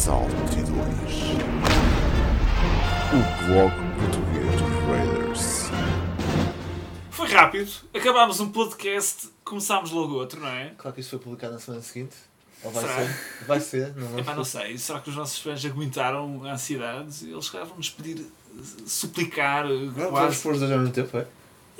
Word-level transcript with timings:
22 0.00 0.66
O 3.12 3.44
blog 3.46 3.70
português 3.98 4.50
dos 4.62 4.72
Raiders 4.88 5.70
Foi 7.10 7.28
rápido, 7.28 7.70
acabámos 7.94 8.40
um 8.40 8.48
podcast, 8.48 9.28
começámos 9.44 9.90
logo 9.90 10.14
outro, 10.14 10.40
não 10.40 10.48
é? 10.48 10.72
Claro 10.78 10.94
que 10.94 11.02
isto 11.02 11.10
foi 11.10 11.18
publicado 11.18 11.52
na 11.52 11.58
semana 11.60 11.82
seguinte. 11.82 12.16
Ou 12.64 12.70
vai 12.70 12.82
Será? 12.82 12.96
ser? 12.96 13.44
Vai 13.46 13.60
ser, 13.60 13.94
não 13.96 14.06
Epá, 14.06 14.16
não 14.16 14.24
vamos 14.36 14.48
sei, 14.48 14.78
será 14.78 15.00
que 15.00 15.10
os 15.10 15.16
nossos 15.16 15.38
fãs 15.38 15.62
aguentaram 15.66 16.44
a 16.46 16.52
ansiedade? 16.54 17.28
Eles 17.30 17.50
calhar 17.50 17.66
vão-nos 17.66 17.90
pedir, 17.90 18.20
eh, 18.56 18.62
suplicar, 18.86 19.66
eh, 19.66 19.68
Vamos 19.68 19.94
vamos 19.96 20.10
quase. 20.12 20.42
pôr 20.42 20.52
os 20.54 20.60
dois 20.60 20.72
ao 20.72 20.78
mesmo 20.78 20.94
tempo, 20.94 21.18
é? 21.18 21.26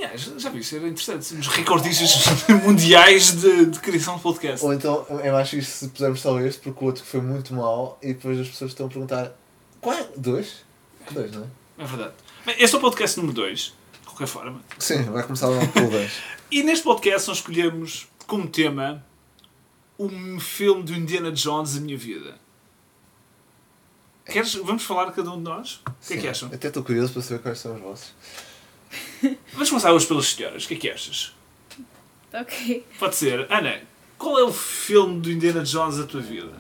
Yeah, 0.00 0.16
já, 0.16 0.38
já 0.38 0.48
viste, 0.48 0.76
era 0.76 0.88
interessante. 0.88 1.26
Somos 1.26 1.46
recordistas 1.48 2.24
mundiais 2.64 3.32
de, 3.32 3.66
de 3.66 3.78
criação 3.80 4.16
de 4.16 4.22
podcast. 4.22 4.64
Ou 4.64 4.72
então 4.72 5.06
é 5.22 5.30
mais 5.30 5.50
fixe 5.50 5.70
se 5.70 5.88
pusermos 5.88 6.20
só 6.22 6.40
este, 6.40 6.62
porque 6.62 6.82
o 6.82 6.86
outro 6.86 7.04
foi 7.04 7.20
muito 7.20 7.52
mau 7.52 7.98
e 8.00 8.14
depois 8.14 8.40
as 8.40 8.48
pessoas 8.48 8.70
estão 8.70 8.86
a 8.86 8.88
perguntar: 8.88 9.32
qual 9.78 9.94
é? 9.94 10.08
Dois? 10.16 10.64
Dois, 11.10 11.30
não 11.32 11.42
é? 11.42 11.82
É 11.82 11.84
verdade. 11.84 12.14
Bem, 12.46 12.54
Este 12.58 12.74
é 12.74 12.78
o 12.78 12.80
podcast 12.80 13.18
número 13.18 13.34
2, 13.34 13.60
de 13.60 14.06
qualquer 14.06 14.26
forma. 14.26 14.62
Sim, 14.78 15.02
vai 15.02 15.22
começar 15.22 15.48
logo 15.48 15.68
pelo 15.68 15.90
dois. 15.92 16.12
E 16.50 16.62
neste 16.62 16.84
podcast 16.84 17.28
nós 17.28 17.36
escolhemos 17.36 18.08
como 18.26 18.48
tema 18.48 19.04
um 19.98 20.40
filme 20.40 20.82
do 20.82 20.94
Indiana 20.94 21.30
Jones 21.30 21.74
da 21.74 21.80
minha 21.82 21.98
vida. 21.98 22.38
Queres, 24.24 24.54
vamos 24.54 24.82
falar 24.82 25.10
cada 25.12 25.30
um 25.30 25.36
de 25.36 25.42
nós? 25.42 25.82
O 25.86 26.06
que 26.06 26.14
é 26.14 26.16
que 26.16 26.22
Sim. 26.22 26.28
acham? 26.28 26.50
Até 26.54 26.68
estou 26.68 26.82
curioso 26.82 27.12
para 27.12 27.20
saber 27.20 27.42
quais 27.42 27.58
são 27.58 27.74
os 27.74 27.80
vossos. 27.82 28.14
Vamos 29.52 29.68
começar 29.68 29.92
hoje 29.92 30.06
pelas 30.06 30.26
senhoras. 30.26 30.64
O 30.64 30.68
que 30.68 30.74
é 30.74 30.76
que 30.76 30.90
achas? 30.90 31.34
Ok. 32.32 32.86
Pode 32.98 33.16
ser. 33.16 33.46
Ana, 33.50 33.80
qual 34.18 34.38
é 34.38 34.44
o 34.44 34.52
filme 34.52 35.20
do 35.20 35.30
Indiana 35.30 35.62
Jones 35.62 35.96
da 35.96 36.04
tua 36.04 36.20
vida? 36.20 36.52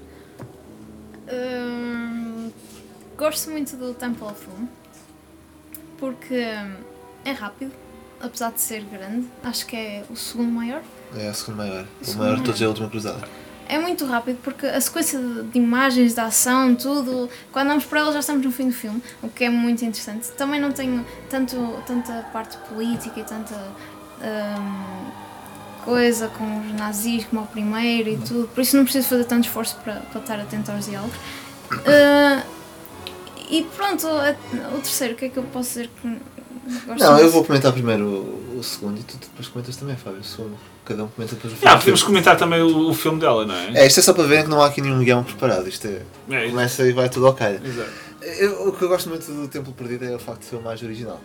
Hum, 1.32 2.50
gosto 3.16 3.50
muito 3.50 3.76
do 3.76 3.94
Temple 3.94 4.24
of 4.24 4.46
Doom 4.46 4.66
porque 6.00 6.34
hum, 6.34 6.76
é 7.24 7.32
rápido, 7.32 7.72
apesar 8.20 8.50
de 8.50 8.60
ser 8.60 8.82
grande. 8.84 9.28
Acho 9.44 9.66
que 9.66 9.76
é 9.76 10.04
o 10.10 10.16
segundo 10.16 10.50
maior. 10.50 10.82
É 11.14 11.28
a 11.28 11.34
segunda 11.34 11.64
maior. 11.64 11.86
O 12.00 12.04
segundo 12.04 12.24
maior 12.24 12.36
de 12.38 12.44
todos 12.44 12.62
é 12.62 12.64
a 12.64 12.68
última 12.68 12.88
cruzada. 12.88 13.28
É 13.70 13.78
muito 13.78 14.04
rápido 14.04 14.38
porque 14.42 14.66
a 14.66 14.80
sequência 14.80 15.16
de, 15.16 15.56
imagens, 15.56 16.12
de 16.12 16.20
ação, 16.20 16.74
tudo, 16.74 17.30
quando 17.52 17.68
vamos 17.68 17.84
por 17.84 17.98
ela 17.98 18.12
já 18.12 18.18
estamos 18.18 18.44
no 18.44 18.50
fim 18.50 18.66
do 18.66 18.74
filme, 18.74 19.00
o 19.22 19.28
que 19.28 19.44
é 19.44 19.48
muito 19.48 19.84
interessante. 19.84 20.28
Também 20.32 20.60
não 20.60 20.72
tenho 20.72 21.06
tanto, 21.28 21.56
tanta 21.86 22.12
parte 22.32 22.56
política 22.68 23.20
e 23.20 23.22
tanta 23.22 23.54
hum, 23.54 25.10
coisa 25.84 26.26
com 26.26 26.60
os 26.62 26.72
nazis 26.72 27.24
como 27.26 27.42
o 27.42 27.46
primeiro 27.46 28.10
e 28.10 28.16
tudo, 28.16 28.48
por 28.48 28.60
isso 28.60 28.76
não 28.76 28.82
preciso 28.82 29.06
fazer 29.06 29.24
tanto 29.24 29.44
esforço 29.44 29.76
para, 29.84 30.00
para 30.00 30.20
estar 30.20 30.40
atento 30.40 30.72
aos 30.72 30.86
diálogos. 30.86 31.16
Ah, 31.86 32.42
e 33.48 33.62
pronto, 33.76 34.04
o 34.06 34.80
terceiro, 34.80 35.14
o 35.14 35.16
que 35.16 35.26
é 35.26 35.28
que 35.28 35.36
eu 35.36 35.44
posso 35.44 35.68
dizer 35.70 35.90
que 36.00 36.08
gosto 36.86 37.00
Não, 37.00 37.12
eu 37.12 37.22
muito? 37.22 37.30
vou 37.32 37.44
comentar 37.44 37.72
primeiro 37.72 38.04
o, 38.06 38.58
o 38.58 38.62
segundo 38.62 38.98
e 39.00 39.02
tu 39.02 39.16
depois 39.18 39.48
comentas 39.48 39.76
também, 39.76 39.96
Fábio. 39.96 40.20
O 40.20 40.24
segundo. 40.24 40.56
Cada 40.84 41.04
um 41.04 41.08
comenta 41.08 41.34
depois 41.34 41.52
o 41.52 41.56
Ah, 41.56 41.58
filme. 41.60 41.78
podemos 41.78 42.02
comentar 42.02 42.36
também 42.36 42.62
o, 42.62 42.88
o 42.90 42.94
filme 42.94 43.20
dela, 43.20 43.46
não 43.46 43.54
é? 43.54 43.72
É, 43.82 43.86
isto 43.86 44.00
é 44.00 44.02
só 44.02 44.12
para 44.12 44.24
verem 44.24 44.44
que 44.44 44.50
não 44.50 44.60
há 44.62 44.66
aqui 44.66 44.80
nenhum 44.80 44.98
guião 45.04 45.22
preparado. 45.22 45.68
Isto 45.68 45.86
é. 45.86 46.02
É, 46.30 46.48
Começa 46.48 46.82
e 46.86 46.92
vai 46.92 47.08
tudo 47.08 47.26
ao 47.26 47.34
calha. 47.34 47.60
Exato. 47.64 47.90
Eu- 48.38 48.68
o 48.68 48.72
que 48.72 48.82
eu 48.82 48.88
gosto 48.88 49.08
muito 49.08 49.30
do 49.30 49.46
Templo 49.48 49.72
Perdido 49.72 50.04
é 50.04 50.14
o 50.14 50.18
facto 50.18 50.40
de 50.40 50.46
ser 50.46 50.56
o 50.56 50.62
mais 50.62 50.82
original. 50.82 51.20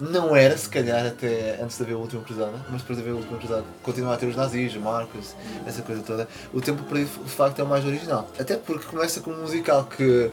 Não 0.00 0.34
era, 0.34 0.56
se 0.56 0.68
calhar, 0.68 1.06
até 1.06 1.60
antes 1.62 1.76
de 1.76 1.82
haver 1.84 1.94
a 1.94 1.98
última 1.98 2.22
cruzada, 2.22 2.52
mas 2.70 2.80
depois 2.80 2.96
de 2.98 3.04
haver 3.04 3.12
a 3.12 3.16
última 3.18 3.38
cruzada, 3.38 3.64
continua 3.84 4.14
a 4.14 4.16
ter 4.16 4.26
os 4.26 4.34
nazis, 4.34 4.74
o 4.74 4.80
Marcos, 4.80 5.36
essa 5.64 5.80
coisa 5.82 6.02
toda. 6.02 6.26
O 6.52 6.60
Templo 6.60 6.84
Perdido, 6.86 7.22
de 7.24 7.30
facto, 7.30 7.58
é 7.60 7.62
o 7.62 7.68
mais 7.68 7.84
original. 7.84 8.28
Até 8.38 8.56
porque 8.56 8.84
começa 8.86 9.20
com 9.20 9.30
um 9.30 9.42
musical 9.42 9.84
que 9.84 10.30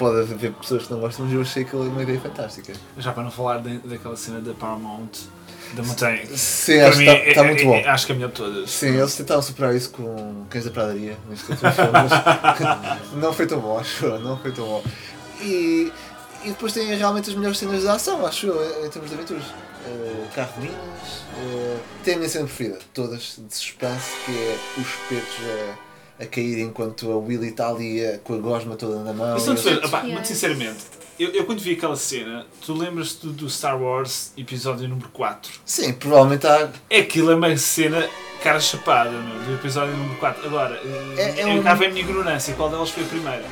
pode 0.00 0.20
haver 0.32 0.52
pessoas 0.54 0.86
que 0.86 0.92
não 0.92 0.98
gostam, 1.00 1.26
mas 1.26 1.34
eu 1.34 1.42
achei 1.42 1.62
aquilo 1.62 1.86
uma 1.88 2.02
ideia 2.02 2.18
fantástica. 2.20 2.72
Já 2.98 3.12
para 3.12 3.22
não 3.22 3.30
falar 3.30 3.58
da- 3.58 3.70
daquela 3.84 4.16
cena 4.16 4.40
da 4.40 4.52
Paramount, 4.54 5.10
da 5.74 5.82
montanha. 5.84 6.26
Sim, 6.36 6.78
Para 6.78 6.88
acho 6.88 6.98
mim, 6.98 7.04
que 7.04 7.10
está 7.10 7.30
é- 7.30 7.34
tá 7.34 7.40
é- 7.42 7.44
muito 7.46 7.60
é- 7.60 7.64
bom. 7.64 7.90
acho 7.90 8.06
que 8.06 8.12
é 8.12 8.14
a 8.14 8.16
melhor 8.18 8.28
de 8.30 8.34
todas. 8.34 8.70
Sim, 8.70 8.86
eles 8.98 9.14
tentaram 9.14 9.42
superar 9.42 9.76
isso 9.76 9.90
com 9.90 10.44
Cães 10.50 10.64
da 10.64 10.70
Pradaria 10.70 11.16
neste 11.28 11.50
último 11.52 11.70
filme, 11.70 11.90
mas 11.92 12.10
não 13.14 13.32
foi 13.32 13.46
tão 13.46 13.60
bom, 13.60 13.78
acho 13.78 14.04
eu, 14.06 14.18
não 14.18 14.36
foi 14.38 14.50
tão 14.52 14.64
bom. 14.64 14.82
E, 15.42 15.92
e 16.44 16.48
depois 16.48 16.72
tem 16.72 16.86
realmente 16.96 17.28
as 17.30 17.36
melhores 17.36 17.58
cenas 17.58 17.82
de 17.82 17.88
ação, 17.88 18.26
acho 18.26 18.46
eu, 18.46 18.86
em 18.86 18.88
termos 18.90 19.10
de 19.10 19.16
aventuras. 19.16 19.44
Uh, 19.86 20.26
carro 20.34 20.52
de 20.56 20.60
minas, 20.66 20.78
uh, 21.38 21.78
tem 22.04 22.14
a 22.14 22.16
minha 22.18 22.28
cena 22.28 22.44
preferida, 22.44 22.78
todas 22.92 23.36
de 23.38 23.54
suspense, 23.56 24.10
que 24.26 24.32
é 24.32 24.58
os 24.76 24.86
espetos 24.86 25.36
a, 25.46 25.89
a 26.20 26.26
cair 26.26 26.60
enquanto 26.60 27.10
a 27.10 27.16
Willy 27.16 27.48
está 27.48 27.68
ali 27.68 28.04
uh, 28.04 28.18
com 28.20 28.34
a 28.34 28.38
gosma 28.38 28.76
toda 28.76 29.02
na 29.02 29.12
mão. 29.12 29.36
Isso 29.36 29.46
não 29.48 29.54
te 29.56 29.62
fez, 29.62 29.76
e- 29.76 29.78
opá, 29.86 29.98
Yeah. 29.98 30.12
muito 30.12 30.28
sinceramente, 30.28 30.78
eu, 31.18 31.30
eu 31.30 31.44
quando 31.44 31.60
vi 31.60 31.72
aquela 31.72 31.96
cena, 31.96 32.46
tu 32.64 32.72
lembras-te 32.74 33.26
do, 33.26 33.48
Star 33.50 33.80
Wars 33.80 34.32
episódio 34.36 34.88
número 34.88 35.08
4? 35.10 35.52
Sim, 35.64 35.92
provavelmente 35.92 36.46
há. 36.46 36.68
Aquilo 36.98 37.30
é 37.30 37.34
uma 37.34 37.56
cena 37.56 38.08
cara 38.42 38.58
chapada, 38.60 39.10
meu, 39.10 39.38
do 39.44 39.54
episódio 39.54 39.94
número 39.96 40.18
4. 40.18 40.46
Agora, 40.46 40.80
É- 41.16 41.40
é 41.40 41.42
eu 41.44 41.48
um- 41.48 41.62
cá 41.62 41.74
vem 41.74 41.88
a 41.88 41.90
minha 41.90 42.02
ignorância, 42.04 42.54
qual 42.54 42.68
delas 42.70 42.90
foi 42.90 43.02
a 43.02 43.06
primeira? 43.06 43.44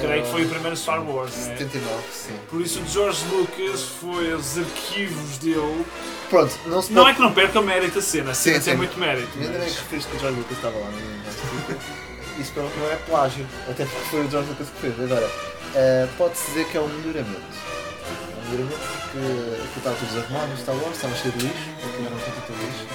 Creio 0.00 0.24
que 0.24 0.30
foi 0.32 0.44
o 0.44 0.48
primeiro 0.48 0.76
Star 0.76 1.08
Wars, 1.08 1.30
né? 1.36 1.56
79, 1.56 2.02
sim. 2.12 2.32
Por 2.50 2.60
isso 2.60 2.80
o 2.80 2.86
George 2.88 3.24
Lucas 3.30 3.80
foi 4.00 4.32
aos 4.32 4.58
arquivos 4.58 5.38
dele. 5.38 5.84
Pronto, 6.28 6.52
não 6.66 6.82
se 6.82 6.92
Não 6.92 7.02
pode- 7.04 7.12
é 7.12 7.14
que 7.14 7.20
não 7.22 7.32
perca 7.32 7.60
o 7.60 7.62
mérito 7.62 8.00
a 8.00 8.02
cena, 8.02 8.32
a 8.32 8.34
cena 8.34 8.56
Sim, 8.58 8.64
tem 8.64 8.72
sim. 8.72 8.76
muito 8.76 8.98
mérito. 8.98 9.28
Ainda 9.38 9.50
bem 9.50 9.60
mas- 9.60 9.72
que 9.74 9.78
referiste 9.82 10.10
que 10.10 10.16
o 10.16 10.20
George 10.20 10.36
Lucas 10.40 10.56
estava 10.56 10.76
lá 10.78 10.90
no 10.90 10.96
Netflix. 10.96 12.03
Isso 12.38 12.52
para 12.52 12.62
não 12.64 12.90
é 12.90 12.96
plágio, 13.06 13.46
até 13.70 13.84
porque 13.84 14.04
foi 14.10 14.26
o 14.26 14.30
George 14.30 14.48
Lucas 14.50 14.68
que 14.68 14.80
fez. 14.80 15.00
Agora, 15.00 15.30
eh, 15.74 16.08
pode-se 16.18 16.46
dizer 16.48 16.66
que 16.68 16.76
é 16.76 16.80
um 16.80 16.88
melhoramento. 16.88 17.40
É 17.40 18.40
um 18.46 18.50
melhoramento 18.50 18.80
porque 18.80 19.18
aquilo 19.18 19.76
estava 19.78 19.96
tudo 19.96 20.08
desarrumado 20.14 20.56
Star 20.58 20.76
Wars, 20.76 20.96
estava 20.96 21.14
cheio 21.16 21.32
de 21.34 21.46
lixo, 21.46 21.70
aquilo 21.88 22.06
era 22.06 22.14
um 22.14 22.18
sítio 22.18 22.54
de 22.56 22.64
lixo. 22.66 22.86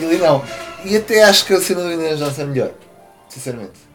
E 0.00 0.04
ali 0.04 0.18
não. 0.18 0.44
E 0.84 0.96
até 0.96 1.22
acho 1.24 1.46
que 1.46 1.54
a 1.54 1.60
cena 1.60 1.82
do 1.82 1.92
Indiana 1.92 2.16
Jones 2.16 2.38
é 2.38 2.44
melhor, 2.44 2.70
sinceramente. 3.28 3.92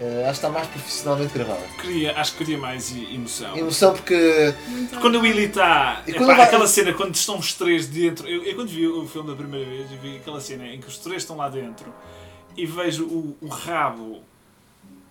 Eh, 0.00 0.22
acho 0.22 0.40
que 0.40 0.46
está 0.46 0.48
mais 0.48 0.66
profissionalmente 0.66 1.32
gravada. 1.32 1.60
Queria, 1.80 2.18
acho 2.18 2.32
que 2.32 2.38
queria 2.38 2.58
mais 2.58 2.90
emoção. 2.90 3.56
Emoção 3.56 3.92
porque. 3.92 4.52
Muito 4.66 4.98
Quando 4.98 5.16
o 5.16 5.20
Willy 5.20 5.44
está. 5.44 6.02
E 6.06 6.10
epá, 6.10 6.18
quando 6.18 6.36
vai- 6.36 6.46
Aquela 6.46 6.66
cena 6.66 6.92
quando 6.92 7.14
estão 7.14 7.38
os 7.38 7.52
três 7.54 7.86
dentro. 7.86 8.26
Eu, 8.26 8.42
eu 8.42 8.56
quando 8.56 8.68
vi 8.68 8.84
o 8.88 9.06
filme 9.06 9.30
da 9.30 9.36
primeira 9.36 9.64
vez, 9.70 9.92
eu 9.92 9.98
vi 9.98 10.16
aquela 10.16 10.40
cena 10.40 10.66
em 10.66 10.80
que 10.80 10.88
os 10.88 10.98
três 10.98 11.22
estão 11.22 11.36
lá 11.36 11.48
dentro 11.48 11.92
e 12.56 12.66
vejo 12.66 13.04
o, 13.04 13.36
o 13.40 13.48
rabo 13.48 14.20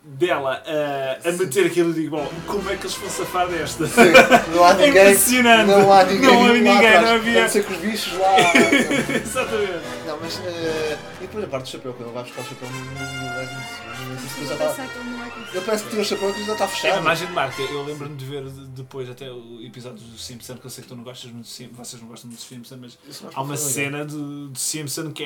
dela 0.04 0.64
a, 0.66 1.30
a 1.30 1.32
meter 1.34 1.68
aquilo 1.68 1.92
e 1.92 1.94
digo, 1.94 2.18
bom, 2.18 2.28
como 2.48 2.68
é 2.72 2.76
que 2.76 2.84
eles 2.84 2.96
vão 2.96 3.10
safar 3.10 3.48
desta? 3.48 3.86
Sim, 3.86 4.12
não 4.54 4.64
há 4.64 4.72
É 4.82 4.88
ninguém. 4.88 4.90
impressionante. 5.04 5.68
Não 5.68 5.94
há 5.94 6.04
ninguém. 6.04 6.22
Não 6.32 6.44
há 6.46 6.54
ninguém, 6.54 7.02
não 7.02 7.16
havia. 7.16 7.40
A 7.40 7.42
não 7.44 7.50
ser 7.50 7.64
que 7.66 7.74
os 7.74 7.80
bichos 7.80 8.14
lá. 8.18 8.36
Exatamente. 9.24 10.01
Não, 10.22 10.28
mas. 10.28 10.40
eh, 10.46 10.98
e 11.18 11.22
depois 11.22 11.44
a 11.44 11.48
parte 11.48 11.64
do 11.64 11.70
chapéu, 11.70 11.94
quando 11.94 12.08
ele 12.10 12.14
vai 12.14 12.24
buscar 12.24 12.42
o 12.42 12.44
chapéu 12.46 12.68
segundo, 12.68 14.22
depois 14.22 14.48
já 14.50 14.56
que 14.88 14.98
ele 14.98 15.10
não 15.54 15.64
parece 15.64 15.84
que 15.84 15.90
tira 15.90 16.02
o 16.02 16.06
chapéu 16.06 16.30
e 16.30 16.44
já 16.46 16.54
está 16.54 16.64
É 16.64 16.68
uma 16.68 16.68
fechado. 16.68 17.02
imagem 17.02 17.28
de 17.28 17.34
marca. 17.34 17.62
Eu 17.62 17.84
lembro-me 17.84 18.16
de 18.16 18.26
ver 18.26 18.44
de- 18.46 18.68
depois 18.68 19.10
até 19.10 19.32
o 19.32 19.60
episódio 19.62 20.00
do 20.06 20.18
Simpson, 20.18 20.56
que 20.56 20.66
eu 20.66 20.70
sei 20.70 20.84
que 20.84 20.90
tu 20.90 20.96
não 20.96 21.04
gostas 21.04 21.32
muito 21.32 21.48
vocês 21.48 22.02
não 22.02 22.08
gostam 22.08 22.30
muito 22.30 22.40
de 22.40 22.46
Simpson, 22.46 22.78
mas 22.80 22.98
Isso 23.08 23.24
não 23.26 23.32
há 23.34 23.42
uma 23.42 23.58
cena 23.58 24.06
de, 24.06 24.48
de 24.50 24.60
Simpson 24.60 25.12
que 25.12 25.24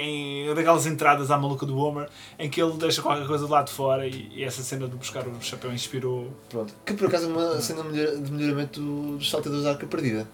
é 0.49 0.53
daquelas 0.53 0.85
entradas 0.85 1.29
à 1.31 1.37
maluca 1.37 1.65
do 1.65 1.77
Homer 1.77 2.09
em 2.39 2.49
que 2.49 2.61
ele 2.61 2.73
deixa 2.77 3.01
qualquer 3.01 3.27
coisa 3.27 3.45
de 3.45 3.51
lá 3.51 3.61
de 3.63 3.71
fora 3.71 4.07
e, 4.07 4.31
e 4.33 4.43
essa 4.43 4.63
cena 4.63 4.87
de 4.87 4.95
buscar 4.95 5.27
o 5.27 5.41
chapéu 5.41 5.71
inspirou. 5.73 6.31
Pronto. 6.49 6.73
Que 6.85 6.93
por 6.93 7.07
acaso 7.07 7.25
é 7.25 7.27
uma 7.27 7.61
cena 7.61 7.83
de 7.83 7.89
melhor- 7.89 8.15
de 8.17 8.31
melhoramento 8.31 8.79
do- 8.81 9.17
dos 9.17 9.29
saltadores 9.29 9.63
da 9.63 9.71
arca 9.71 9.85
perdida. 9.85 10.27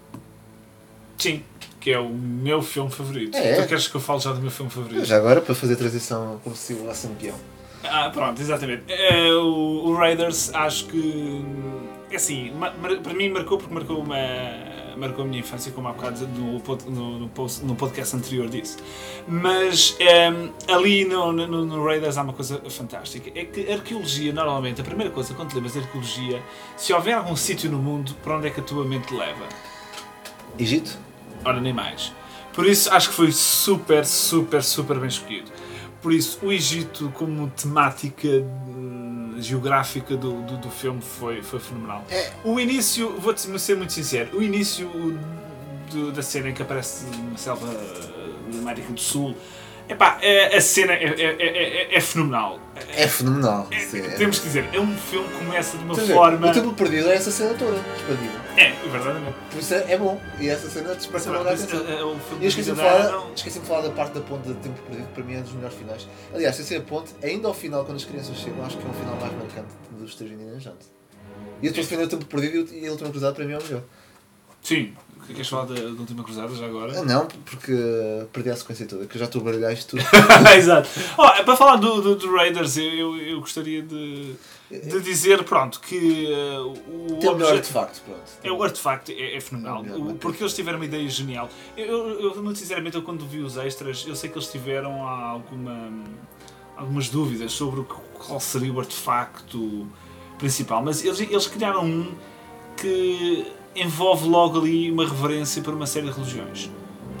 Sim, 1.18 1.42
que 1.82 1.90
é 1.90 1.98
o 1.98 2.08
meu 2.08 2.62
filme 2.62 2.90
favorito. 2.90 3.36
É? 3.36 3.60
Tu 3.60 3.66
queres 3.68 3.88
que 3.88 3.96
eu 3.96 4.00
fale 4.00 4.20
já 4.20 4.32
do 4.32 4.40
meu 4.40 4.52
filme 4.52 4.70
favorito? 4.70 5.04
Já 5.04 5.16
agora, 5.16 5.40
para 5.40 5.52
fazer 5.54 5.74
a 5.74 5.76
transição 5.76 6.40
como 6.44 6.54
se 6.54 6.74
eu 6.74 6.86
fosse 6.86 7.08
um 7.08 7.14
peão. 7.16 7.34
Ah, 7.82 8.08
pronto, 8.10 8.40
exatamente. 8.40 8.84
É, 8.88 9.34
o, 9.34 9.86
o 9.86 9.94
Raiders, 9.94 10.54
acho 10.54 10.86
que. 10.86 11.44
É 12.08 12.16
assim, 12.16 12.52
para 13.02 13.12
mim 13.14 13.28
marcou 13.30 13.58
porque 13.58 13.74
marcou 13.74 13.98
uma. 13.98 14.16
Marcou 14.96 15.24
a 15.24 15.26
minha 15.26 15.40
infância, 15.40 15.72
como 15.72 15.88
há 15.88 15.92
bocado 15.92 16.28
no, 16.28 16.62
no, 16.90 17.18
no, 17.20 17.28
post- 17.30 17.64
no 17.64 17.74
podcast 17.74 18.14
anterior 18.14 18.46
disse. 18.48 18.76
Mas 19.26 19.96
ehm, 19.98 20.50
ali 20.68 21.04
no, 21.06 21.32
no, 21.32 21.64
no 21.64 21.84
Raiders 21.84 22.16
há 22.18 22.22
uma 22.22 22.34
coisa 22.34 22.60
fantástica. 22.70 23.28
É 23.34 23.46
que 23.46 23.72
arqueologia, 23.72 24.32
normalmente, 24.32 24.80
a 24.82 24.84
primeira 24.84 25.10
coisa 25.10 25.34
quando 25.34 25.48
te 25.48 25.54
lembras 25.56 25.72
de 25.72 25.80
arqueologia, 25.80 26.40
se 26.76 26.92
houver 26.92 27.14
algum 27.14 27.34
sítio 27.34 27.70
no 27.70 27.78
mundo, 27.78 28.14
para 28.22 28.36
onde 28.36 28.46
é 28.48 28.50
que 28.50 28.60
a 28.60 28.62
tua 28.62 28.84
mente 28.84 29.12
leva? 29.14 29.48
Egito? 30.58 30.96
Ora, 31.44 31.60
nem 31.60 31.72
mais. 31.72 32.12
Por 32.52 32.66
isso, 32.66 32.92
acho 32.92 33.08
que 33.10 33.14
foi 33.14 33.32
super, 33.32 34.04
super, 34.04 34.62
super 34.62 34.98
bem 34.98 35.08
escolhido. 35.08 35.50
Por 36.00 36.12
isso, 36.12 36.38
o 36.42 36.52
Egito 36.52 37.10
como 37.14 37.48
temática 37.50 38.28
hum, 38.28 39.36
geográfica 39.38 40.16
do, 40.16 40.42
do, 40.42 40.56
do 40.58 40.70
filme 40.70 41.00
foi, 41.00 41.42
foi 41.42 41.58
fenomenal. 41.60 42.04
É. 42.10 42.30
O 42.44 42.58
início, 42.60 43.14
vou-te 43.18 43.40
ser 43.58 43.76
muito 43.76 43.92
sincero, 43.92 44.36
o 44.36 44.42
início 44.42 44.88
do- 45.90 46.12
da 46.12 46.22
cena 46.22 46.50
em 46.50 46.54
que 46.54 46.62
aparece 46.62 47.06
uma 47.06 47.38
selva 47.38 47.66
da 47.66 48.58
América 48.58 48.92
do 48.92 49.00
Sul 49.00 49.36
Epá, 49.88 50.16
é- 50.22 50.56
a 50.56 50.60
cena 50.60 50.92
é, 50.92 51.04
é, 51.04 51.24
é, 51.38 51.92
é- 51.92 51.96
é 51.96 52.00
fenomenal. 52.00 52.58
É 52.96 53.08
fenomenal. 53.08 53.68
É- 53.70 53.96
é. 53.98 54.00
temos 54.16 54.38
que 54.38 54.46
dizer, 54.46 54.68
é 54.72 54.80
um 54.80 54.96
filme 54.96 55.28
que 55.28 55.38
começa 55.38 55.76
de 55.76 55.84
uma 55.84 55.94
forma. 55.94 56.50
O 56.50 56.52
Templo 56.52 56.74
Perdido 56.74 57.10
é 57.10 57.14
essa 57.14 57.30
cena 57.30 57.54
toda, 57.54 57.76
expandida. 57.96 58.42
É, 58.56 58.70
verdadeiramente. 58.88 59.36
Por 59.50 59.58
isso 59.60 59.74
é, 59.74 59.92
é 59.92 59.98
bom. 59.98 60.20
E 60.38 60.48
essa 60.48 60.68
cena 60.68 60.94
desperta 60.94 61.30
logo 61.30 61.48
a 61.48 61.52
atenção. 61.52 61.80
É, 61.80 61.92
é, 61.92 61.96
E 61.96 62.00
eu 62.00 62.48
esqueci-me 62.48 62.76
de, 62.76 62.82
de 62.82 62.88
falar, 62.88 63.02
Adão. 63.06 63.30
esqueci 63.34 63.58
de 63.60 63.66
falar 63.66 63.80
da 63.82 63.90
parte 63.90 64.14
da 64.14 64.20
ponte 64.20 64.48
do 64.48 64.54
Tempo 64.54 64.80
Perdido, 64.82 65.06
que 65.06 65.12
para 65.14 65.24
mim 65.24 65.34
é 65.34 65.40
dos 65.40 65.52
melhores 65.52 65.76
finais. 65.76 66.08
Aliás, 66.34 66.56
sem 66.56 66.64
ser 66.64 66.76
a 66.76 66.80
ponte, 66.82 67.12
ainda 67.22 67.48
ao 67.48 67.54
final, 67.54 67.84
quando 67.84 67.96
as 67.96 68.04
crianças 68.04 68.36
chegam, 68.36 68.64
acho 68.64 68.76
que 68.76 68.86
é 68.86 68.90
um 68.90 68.94
final 68.94 69.16
mais 69.16 69.32
marcante 69.32 69.74
dos 69.90 70.14
três 70.14 70.32
Indiana 70.32 70.58
Jones. 70.58 70.92
E 71.62 71.66
eu 71.66 71.70
estou 71.70 71.80
a 71.82 71.84
defender 71.84 72.04
o 72.04 72.08
Tempo 72.08 72.24
Perdido 72.26 72.74
e 72.74 72.86
a 72.86 72.90
Última 72.90 73.10
Cruzada 73.10 73.34
para 73.34 73.44
mim 73.44 73.52
é 73.52 73.58
o 73.58 73.62
melhor. 73.62 73.82
Sim, 74.62 74.92
queres 75.26 75.48
falar 75.48 75.64
da, 75.66 75.74
da 75.74 75.88
última 75.88 76.22
cruzada 76.22 76.54
já 76.54 76.66
agora? 76.66 77.00
Ah, 77.00 77.04
não, 77.04 77.26
porque 77.26 77.72
perdi 78.32 78.50
a 78.50 78.56
sequência 78.56 78.86
toda, 78.86 79.06
que 79.06 79.16
eu 79.16 79.18
já 79.18 79.24
estou 79.24 79.40
a 79.40 79.44
baralhar 79.44 79.72
isto 79.72 79.96
tudo. 79.96 80.02
Exato. 80.56 80.88
Ó, 81.18 81.42
para 81.42 81.56
falar 81.56 81.76
do, 81.76 82.00
do, 82.00 82.16
do 82.16 82.34
Raiders, 82.34 82.76
eu, 82.76 83.16
eu, 83.16 83.40
gostaria 83.40 83.82
de, 83.82 84.34
de 84.70 85.00
dizer, 85.00 85.42
pronto, 85.44 85.80
que 85.80 86.32
eh, 86.32 86.58
o 86.60 87.16
Tem 87.18 87.30
o 87.30 87.34
melhor 87.34 87.54
artefacto, 87.54 88.00
pronto. 88.02 88.22
É, 88.42 88.52
o 88.52 88.62
artefacto 88.62 89.10
é, 89.12 89.36
é 89.36 89.40
fenomenal, 89.40 89.84
É 89.86 89.96
o 89.96 90.06
O- 90.06 90.10
é? 90.10 90.14
porque 90.14 90.42
eles 90.42 90.54
tiveram 90.54 90.78
uma 90.78 90.84
ideia 90.84 91.08
genial. 91.08 91.48
Eu, 91.76 91.86
eu, 91.86 92.20
eu, 92.34 92.42
muito 92.42 92.58
sinceramente, 92.58 92.96
eu 92.96 93.02
quando 93.02 93.26
vi 93.26 93.38
os 93.40 93.56
extras, 93.56 94.04
eu 94.06 94.14
sei 94.14 94.30
que 94.30 94.36
eles 94.38 94.50
tiveram 94.50 95.06
alguma, 95.08 95.90
algumas 96.76 97.08
dúvidas 97.08 97.52
sobre 97.52 97.80
o 97.80 97.84
que- 97.84 97.94
qual 98.26 98.38
seria 98.38 98.72
o 98.72 98.78
artefacto 98.78 99.88
principal, 100.38 100.82
mas 100.84 101.04
eles, 101.04 101.20
eles 101.20 101.46
criaram 101.46 101.84
um 101.84 102.12
que 102.76 103.46
envolve 103.74 104.28
logo 104.28 104.58
ali 104.60 104.90
uma 104.90 105.06
reverência 105.06 105.62
para 105.62 105.72
uma 105.74 105.86
série 105.86 106.06
de 106.06 106.12
religiões. 106.12 106.70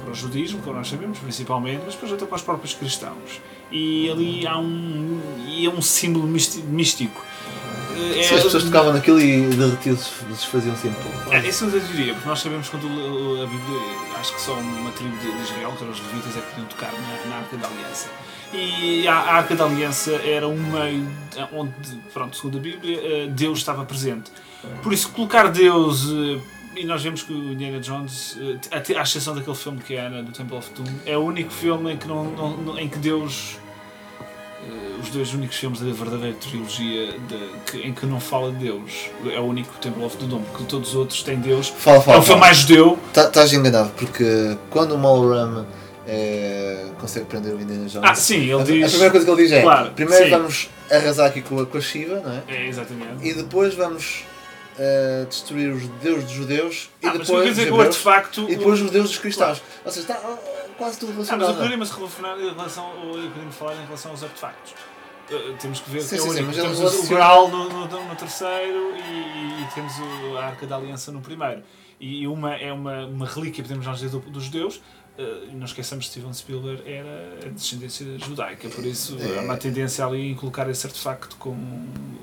Para 0.02 0.10
o 0.10 0.14
judaísmo, 0.14 0.60
como 0.62 0.76
nós 0.76 0.88
sabemos, 0.88 1.18
principalmente, 1.18 1.82
mas 1.84 1.94
depois 1.94 2.12
até 2.12 2.26
para 2.26 2.36
os 2.36 2.42
próprios 2.42 2.74
cristãos. 2.74 3.40
E 3.70 4.10
ali 4.10 4.46
há 4.46 4.58
um, 4.58 5.20
é 5.64 5.68
um 5.68 5.80
símbolo 5.80 6.26
místi- 6.26 6.60
místico. 6.62 7.22
É- 8.18 8.22
Se 8.22 8.34
as 8.34 8.42
pessoas 8.42 8.64
tocavam 8.64 8.92
naquilo 8.92 9.20
e 9.20 9.42
derretiam-se, 9.54 10.10
desfaziam 10.28 10.74
sempre. 10.76 10.98
é, 11.30 11.46
isso 11.46 11.64
eu 11.66 11.78
diria, 11.80 12.14
porque 12.14 12.28
nós 12.28 12.40
sabemos 12.40 12.68
quando 12.68 12.86
a 12.86 13.46
Bíblia, 13.46 13.80
acho 14.18 14.34
que 14.34 14.40
só 14.40 14.54
uma 14.54 14.90
tribo 14.92 15.16
de 15.18 15.30
de 15.30 15.42
Israel, 15.42 15.72
que 15.76 15.84
eram 15.84 15.92
os 15.92 16.00
levitas, 16.00 16.36
é 16.36 16.40
que 16.40 16.46
podiam 16.50 16.66
tocar 16.68 16.90
na, 16.92 17.30
na 17.30 17.36
Arca 17.36 17.56
da 17.56 17.68
Aliança. 17.68 18.08
E 18.52 19.06
a, 19.08 19.14
a 19.14 19.34
Arca 19.36 19.54
da 19.54 19.64
Aliança 19.64 20.12
era 20.12 20.48
um 20.48 20.56
meio 20.56 21.08
onde, 21.52 21.72
pronto, 22.12 22.36
segundo 22.36 22.58
a 22.58 22.60
Bíblia, 22.60 22.98
eh, 23.02 23.26
Deus 23.30 23.58
estava 23.58 23.84
presente. 23.84 24.30
Por 24.82 24.92
isso, 24.92 25.08
colocar 25.10 25.48
Deus, 25.48 26.06
eh, 26.10 26.38
e 26.76 26.84
nós 26.84 27.02
vemos 27.02 27.22
que 27.22 27.32
o 27.32 27.52
Indiana 27.52 27.80
Jones, 27.80 28.38
eh, 28.70 28.96
à 28.98 29.02
exceção 29.02 29.34
daquele 29.34 29.56
filme 29.56 29.78
que 29.80 29.94
é 29.94 30.00
Ana, 30.06 30.22
do 30.22 30.32
Temple 30.32 30.56
of 30.56 30.70
Doom, 30.74 30.86
é 31.06 31.16
o 31.16 31.20
único 31.20 31.50
filme 31.50 31.92
em 31.92 31.96
que, 31.96 32.06
não, 32.08 32.24
não- 32.24 32.78
em 32.78 32.88
que 32.88 32.98
Deus. 32.98 33.56
eh, 34.64 35.00
os 35.02 35.10
dois 35.10 35.34
únicos 35.34 35.56
filmes 35.56 35.80
da 35.80 35.90
verdadeira 35.92 36.36
trilogia 36.36 37.12
de- 37.28 37.50
que- 37.70 37.78
em 37.86 37.92
que 37.92 38.06
não 38.06 38.20
fala 38.20 38.52
de 38.52 38.58
Deus. 38.58 39.10
É 39.30 39.40
o 39.40 39.44
único 39.44 39.74
Temple 39.80 40.04
of 40.04 40.16
Doom, 40.16 40.42
porque 40.42 40.64
todos 40.64 40.90
os 40.90 40.94
outros 40.94 41.22
têm 41.24 41.36
Deus. 41.40 41.68
Fala, 41.68 41.96
É 41.98 42.00
fala. 42.00 42.18
um 42.18 42.22
filme 42.22 42.38
fala. 42.40 42.40
mais 42.40 42.56
judeu. 42.58 42.98
Tá- 43.12 43.24
Estás 43.26 43.52
enganado, 43.52 43.90
porque 43.96 44.56
quando 44.70 44.92
o 44.94 44.98
Malram 44.98 45.66
eh, 46.06 46.86
consegue 47.00 47.26
prender 47.26 47.54
o 47.54 47.60
Indiana 47.60 47.86
Jones. 47.88 48.08
Ah, 48.08 48.14
sim, 48.14 48.42
ele 48.42 48.52
a, 48.52 48.56
a 48.60 48.62
diz. 48.64 48.90
primeira 48.90 49.10
coisa 49.10 49.26
que 49.26 49.32
ele 49.32 49.42
diz 49.42 49.52
é: 49.52 49.62
Claro, 49.62 49.90
primeiro 49.92 50.24
sim. 50.24 50.30
vamos 50.30 50.68
arrasar 50.90 51.26
aqui 51.26 51.42
com 51.42 51.58
a, 51.60 51.66
com 51.66 51.78
a 51.78 51.80
Shiva, 51.80 52.20
não 52.24 52.32
é? 52.32 52.42
É, 52.48 52.68
exatamente. 52.68 53.26
E 53.28 53.34
depois 53.34 53.74
vamos 53.74 54.24
eh, 54.78 55.26
destruir 55.28 55.72
os 55.72 55.86
deuses 56.02 56.24
dos 56.24 56.32
judeus 56.32 56.90
e 57.02 57.06
Ah, 57.06 57.14
eu 57.14 57.18
depois 57.18 57.44
dizer 57.48 57.66
que 57.66 57.70
o 57.70 57.74
hebreus, 57.74 57.96
artefacto. 57.96 58.42
e 58.50 58.56
depois 58.56 58.80
os 58.80 58.90
deuses 58.90 59.10
dos 59.10 59.18
cristãos. 59.20 59.62
Ou 59.84 59.90
seja, 59.90 60.12
está 60.12 60.20
ah, 60.26 60.38
quase 60.78 60.98
tudo 60.98 61.12
Ah, 61.12 61.14
mas 61.18 61.28
relacionado. 61.28 61.62
eu 61.62 61.68
queria 61.70 61.84
se 61.86 61.92
relacionar 61.94 62.38
em 62.38 62.48
relação, 62.54 62.84
ou 63.06 63.52
falar 63.52 63.74
em 63.74 63.84
relação 63.84 64.10
aos 64.10 64.22
artefactos. 64.22 64.72
Uh, 65.30 65.54
temos 65.58 65.80
que 65.80 65.88
ver 65.90 66.02
Sim, 66.02 66.08
que 66.08 66.14
é 66.16 66.18
sim, 66.18 66.28
o 66.28 66.32
sim, 66.34 66.42
mas 66.42 66.56
temos 66.56 66.80
o 66.80 67.06
Graal 67.08 67.48
no, 67.48 67.68
no, 67.68 67.86
no 67.86 68.16
terceiro 68.16 68.94
e, 68.96 69.62
e 69.62 69.68
temos 69.74 69.92
o- 69.98 70.36
a 70.36 70.46
Arca 70.46 70.66
da 70.66 70.76
Aliança 70.76 71.10
no 71.12 71.20
primeiro. 71.22 71.62
E 72.00 72.26
uma 72.26 72.54
é 72.56 72.72
uma, 72.72 73.06
uma 73.06 73.26
relíquia, 73.26 73.62
podemos 73.62 73.86
nós 73.86 73.98
dizer, 74.00 74.10
do- 74.10 74.18
dos 74.30 74.44
judeus. 74.44 74.82
Uh, 75.18 75.54
não 75.54 75.66
esqueçamos 75.66 76.06
que 76.06 76.10
Steven 76.12 76.32
Spielberg 76.32 76.82
era 76.90 77.38
a 77.44 77.48
descendência 77.50 78.06
judaica, 78.18 78.66
por 78.70 78.82
isso 78.86 79.14
É. 79.20 79.38
há 79.38 79.42
uma 79.42 79.58
tendência 79.58 80.06
ali 80.06 80.30
em 80.30 80.34
colocar 80.34 80.68
esse 80.70 80.86
artefacto 80.86 81.36
como 81.36 81.54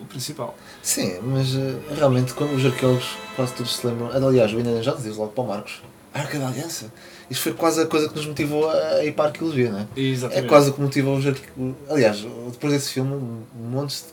o 0.01 0.05
principal. 0.09 0.57
Sim, 0.81 1.19
mas 1.21 1.55
eh, 1.55 1.75
realmente 1.95 2.33
quando 2.33 2.55
os 2.55 2.65
arqueólogos 2.65 3.05
quase 3.35 3.53
todos 3.53 3.75
se 3.75 3.85
lembram. 3.85 4.09
Aliás, 4.11 4.51
o 4.51 4.59
Indiana 4.59 4.81
Jones 4.81 5.03
diz 5.03 5.17
logo 5.17 5.31
para 5.33 5.43
o 5.43 5.47
Marcos: 5.47 5.81
Arca 6.11 6.39
da 6.39 6.47
Aliança. 6.47 6.91
Isto 7.29 7.43
foi 7.43 7.53
quase 7.53 7.79
a 7.83 7.85
coisa 7.85 8.09
que 8.09 8.15
nos 8.15 8.25
motivou 8.25 8.67
a 8.67 8.73
a 8.73 9.05
ir 9.05 9.11
para 9.13 9.25
a 9.25 9.27
arqueologia, 9.27 9.71
não 9.71 9.79
é? 9.81 9.87
É 9.95 10.01
Exatamente. 10.01 10.47
quase 10.47 10.69
o 10.71 10.73
que 10.73 10.81
motivou 10.81 11.15
os 11.15 11.27
arqueólogos. 11.27 11.75
Aliás, 11.91 12.25
depois 12.51 12.73
desse 12.73 12.91
filme, 12.91 13.13
um 13.13 13.43
monte 13.69 13.97
de 13.97 14.03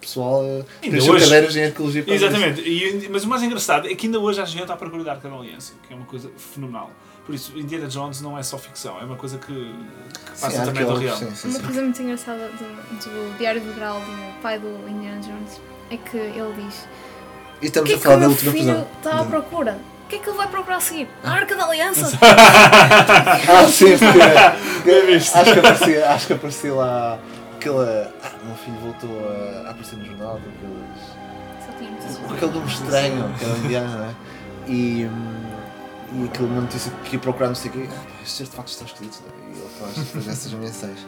pessoal 0.00 0.44
eh, 0.44 0.64
preencheu 0.80 1.14
hoje- 1.14 1.24
cadeiras 1.24 1.56
em 1.56 1.64
arqueologia 1.64 2.04
Exatamente, 2.06 2.60
e, 2.62 3.08
mas 3.10 3.24
o 3.24 3.28
mais 3.28 3.42
engraçado 3.42 3.88
é 3.88 3.94
que 3.96 4.06
ainda 4.06 4.20
hoje 4.20 4.40
a 4.40 4.44
gente 4.44 4.60
está 4.62 4.74
à 4.74 4.76
procura 4.76 5.02
da 5.02 5.12
Arca 5.14 5.28
da 5.28 5.34
Aliança, 5.34 5.72
que 5.86 5.92
é 5.92 5.96
uma 5.96 6.06
coisa 6.06 6.30
fenomenal. 6.38 6.90
Por 7.30 7.36
isso, 7.36 7.52
Indiana 7.56 7.86
Jones 7.86 8.20
não 8.20 8.36
é 8.36 8.42
só 8.42 8.58
ficção, 8.58 8.98
é 9.00 9.04
uma 9.04 9.14
coisa 9.14 9.38
que, 9.38 9.46
que 9.46 10.30
Sim, 10.34 10.40
passa 10.40 10.64
também 10.64 10.84
do 10.84 10.96
real. 10.96 11.16
sim, 11.16 11.30
sim, 11.32 11.48
Uma 11.50 11.58
sim. 11.60 11.64
coisa 11.64 11.82
muito 11.82 12.02
engraçada 12.02 12.48
do, 12.48 13.04
do 13.04 13.38
Diário 13.38 13.60
do 13.60 13.72
Graal 13.72 14.00
do 14.00 14.42
pai 14.42 14.58
do 14.58 14.66
Indiana 14.88 15.20
Jones 15.20 15.60
é 15.92 15.96
que 15.96 16.16
ele 16.16 16.52
diz: 16.66 16.88
E 17.62 17.66
O 17.66 17.68
estamos 17.68 17.88
que 17.88 17.94
é 17.94 17.96
a 17.96 17.98
que 18.00 18.02
falar 18.04 18.16
o 18.16 18.18
da 18.18 18.26
meu 18.26 18.30
última 18.30 18.50
filho 18.52 18.86
está 18.96 19.20
à 19.20 19.24
procura? 19.24 19.78
O 20.04 20.08
que 20.08 20.16
é 20.16 20.18
que 20.18 20.28
ele 20.28 20.36
vai 20.36 20.48
procurar 20.48 20.76
a 20.78 20.80
seguir? 20.80 21.08
A 21.22 21.30
Arca 21.30 21.54
da 21.54 21.66
Aliança! 21.66 22.18
Ah, 22.20 23.68
sim, 23.68 23.96
porque, 23.96 25.00
visto. 25.06 25.36
acho, 25.36 25.52
que 25.52 25.58
aparecia, 25.60 26.10
acho 26.10 26.26
que 26.26 26.32
aparecia 26.32 26.74
lá 26.74 27.16
aquela. 27.54 28.12
Ah, 28.24 28.30
o 28.42 28.46
meu 28.46 28.56
filho 28.56 28.76
voltou 28.80 29.10
a, 29.30 29.68
a 29.68 29.70
aparecer 29.70 29.94
no 29.94 30.04
jornal 30.04 30.40
com 30.42 30.50
aqueles. 30.50 31.64
Só 31.64 31.72
tinha 31.78 31.90
muitas 31.92 32.16
com 32.16 32.34
aquele 32.34 32.50
nome 32.52 32.66
estranho, 32.72 33.34
que 33.38 33.44
era 33.44 33.56
indiano, 33.58 33.98
não 33.98 34.04
é? 34.06 34.14
E, 34.66 35.04
hum, 35.06 35.59
e 36.12 36.24
aquele 36.24 36.48
uma 36.48 36.60
notícia 36.62 36.92
que 37.04 37.14
ia 37.16 37.18
procurar 37.20 37.48
não 37.48 37.54
sei 37.54 37.70
o 37.70 37.74
quê, 37.74 37.88
ah, 37.90 38.22
estes 38.22 38.40
artefactos 38.42 38.72
estão 38.74 38.86
esquisitos, 38.86 39.20
não 39.20 39.28
é? 39.28 39.48
E 39.48 39.58
ele 39.58 39.68
faz, 39.78 40.08
faz 40.08 40.28
essas 40.28 40.52
mensagens. 40.52 41.06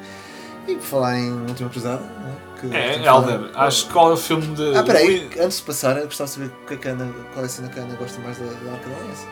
E 0.69 0.75
por 0.77 0.83
falar 0.83 1.19
em 1.19 1.33
Última 1.49 1.69
Cruzada, 1.69 2.03
não 2.03 2.29
é? 2.29 2.61
Que 2.61 2.77
É, 2.77 2.91
estamos 2.97 3.09
Elder, 3.09 3.39
falando- 3.41 3.57
acho 3.59 3.87
que 3.87 3.93
qual 3.93 4.11
é 4.11 4.15
o 4.15 4.17
filme 4.17 4.47
de. 4.55 4.77
Ah, 4.77 4.83
peraí, 4.85 5.29
antes 5.41 5.57
de 5.59 5.63
passar, 5.65 5.97
eu 5.97 6.05
gostava 6.05 6.29
de 6.29 6.35
saber 6.35 6.47
o 6.47 6.67
que 6.67 6.75
é 6.75 6.77
que 6.77 6.89
a 6.89 6.91
Ana, 6.93 7.13
qual 7.33 7.43
é 7.45 7.47
a 7.47 7.49
cena 7.49 7.69
que 7.69 7.81
a 7.81 7.83
Ana 7.83 7.95
gosta 7.97 8.21
mais 8.21 8.39
da, 8.39 8.45
da 8.45 8.73
Arca 8.73 8.89
da 8.89 8.97
Aliança. 8.97 9.27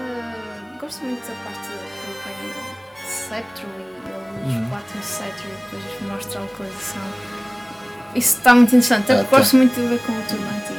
Ah, 0.00 0.78
gosto 0.80 1.04
muito 1.04 1.20
da 1.26 1.34
parte 1.44 1.68
que 1.68 1.74
ele 1.74 2.18
pega 2.24 2.60
o 2.60 3.28
cetro 3.28 3.68
e 3.78 3.82
ele 3.82 3.92
Uhum. 4.44 4.64
bate 4.70 4.96
no 4.96 5.02
cetro 5.04 5.44
e 5.48 5.76
depois 5.76 6.10
mostra 6.12 6.38
a 6.40 6.42
localização. 6.42 7.02
Isso 8.14 8.36
está 8.38 8.54
muito 8.54 8.68
interessante. 8.76 9.12
Ah, 9.12 9.24
tá. 9.24 9.36
gosto 9.36 9.56
muito 9.56 9.74
de 9.74 9.86
ver 9.86 9.98
com 10.00 10.12
o 10.12 10.22
turbante. 10.22 10.72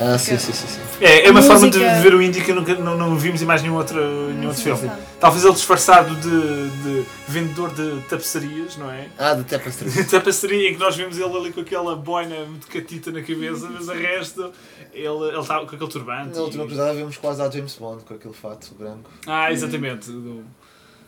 Ah, 0.00 0.18
sim, 0.18 0.36
sim, 0.38 0.52
sim. 0.52 0.66
sim. 0.66 0.80
É, 1.00 1.26
é 1.26 1.30
uma 1.30 1.38
A 1.40 1.42
forma 1.42 1.70
de, 1.70 1.78
música- 1.78 1.94
de 1.96 2.02
ver 2.02 2.14
o 2.14 2.20
indie 2.22 2.42
que 2.42 2.52
nunca 2.52 2.74
não, 2.74 2.96
não 2.98 3.16
vimos 3.16 3.40
em 3.40 3.44
mais 3.44 3.62
nenhum 3.62 3.76
outro, 3.76 3.98
nenhum 4.32 4.48
outro 4.48 4.62
filme. 4.62 4.90
Talvez 5.20 5.44
ele 5.44 5.54
disfarçado 5.54 6.14
de, 6.16 6.70
de 6.82 7.06
vendedor 7.28 7.72
de 7.72 8.00
tapeçarias, 8.08 8.76
não 8.76 8.90
é? 8.90 9.08
Ah, 9.16 9.34
da 9.34 9.44
Tapestry. 9.44 9.88
De 9.90 10.04
tapeçaria 10.04 10.68
em 10.70 10.74
que 10.74 10.80
nós 10.80 10.96
vimos 10.96 11.16
ele 11.16 11.36
ali 11.36 11.52
com 11.52 11.60
aquela 11.60 11.94
boina 11.94 12.44
muito 12.44 12.66
catita 12.66 13.12
na 13.12 13.22
cabeça, 13.22 13.68
mas 13.70 13.88
o 13.88 13.92
resto 13.92 14.52
ele 14.92 15.06
ele 15.28 15.38
estava 15.40 15.64
com 15.66 15.74
aquele 15.76 15.90
turbante. 15.90 16.34
Na 16.36 16.42
Última 16.42 16.64
e- 16.64 16.66
Cruzada 16.66 16.94
vimos 16.94 17.16
quase 17.16 17.40
a 17.42 17.48
James 17.50 17.74
Bond 17.76 18.02
com 18.04 18.14
aquele 18.14 18.34
fato 18.34 18.74
branco. 18.74 19.10
Ah, 19.26 19.52
exatamente. 19.52 20.10
Do- 20.10 20.44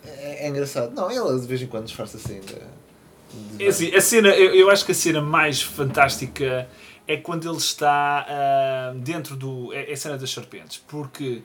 É, 0.07 0.47
é 0.47 0.49
engraçado. 0.49 0.95
Não, 0.95 1.11
ele 1.11 1.41
de 1.41 1.47
vez 1.49 1.61
em 1.61 1.67
quando 1.67 1.85
disfarça 1.87 2.17
assim. 2.17 2.39
De, 2.41 2.55
de- 3.57 3.65
É 3.65 3.69
assim, 3.69 3.93
a 3.95 4.01
cena, 4.01 4.29
eu, 4.29 4.55
eu 4.55 4.71
acho 4.71 4.85
que 4.87 4.93
a 4.93 4.95
cena 4.95 5.21
mais 5.21 5.61
fantástica 5.61 6.69
é 7.09 7.17
quando 7.17 7.49
ele 7.49 7.57
está 7.59 8.27
ah, 8.29 8.93
dentro 8.97 9.37
do. 9.37 9.73
É, 9.73 9.91
é 9.91 9.93
a 9.93 9.97
cena 9.97 10.17
das 10.19 10.31
serpentes, 10.31 10.83
porque 10.89 11.43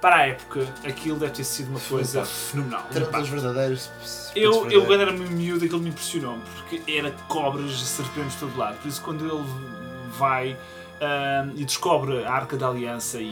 para 0.00 0.16
a 0.16 0.26
época 0.26 0.66
aquilo 0.86 1.18
deve 1.18 1.32
ter 1.32 1.44
sido 1.44 1.70
uma 1.70 1.80
coisa 1.80 2.24
fenomenal. 2.24 2.82
impacto. 3.08 3.26
verdadeiros. 3.30 3.90
Eu, 4.36 4.70
eu 4.70 4.84
quando 4.86 5.00
era 5.00 5.12
miúdo 5.12 5.64
aquilo 5.64 5.80
me 5.80 5.88
impressionou 5.90 6.38
porque 6.56 6.82
era 6.92 7.10
cobras 7.28 7.70
e 7.72 7.84
serpentes 7.86 8.32
de 8.34 8.38
todo 8.40 8.56
lado. 8.58 8.76
Por 8.78 8.88
isso 8.88 9.00
quando 9.02 9.24
ele 9.24 9.44
vai 10.18 10.56
ah, 11.00 11.48
e 11.54 11.64
descobre 11.64 12.24
a 12.24 12.30
Arca 12.32 12.56
da 12.56 12.68
Aliança 12.68 13.18
e, 13.20 13.30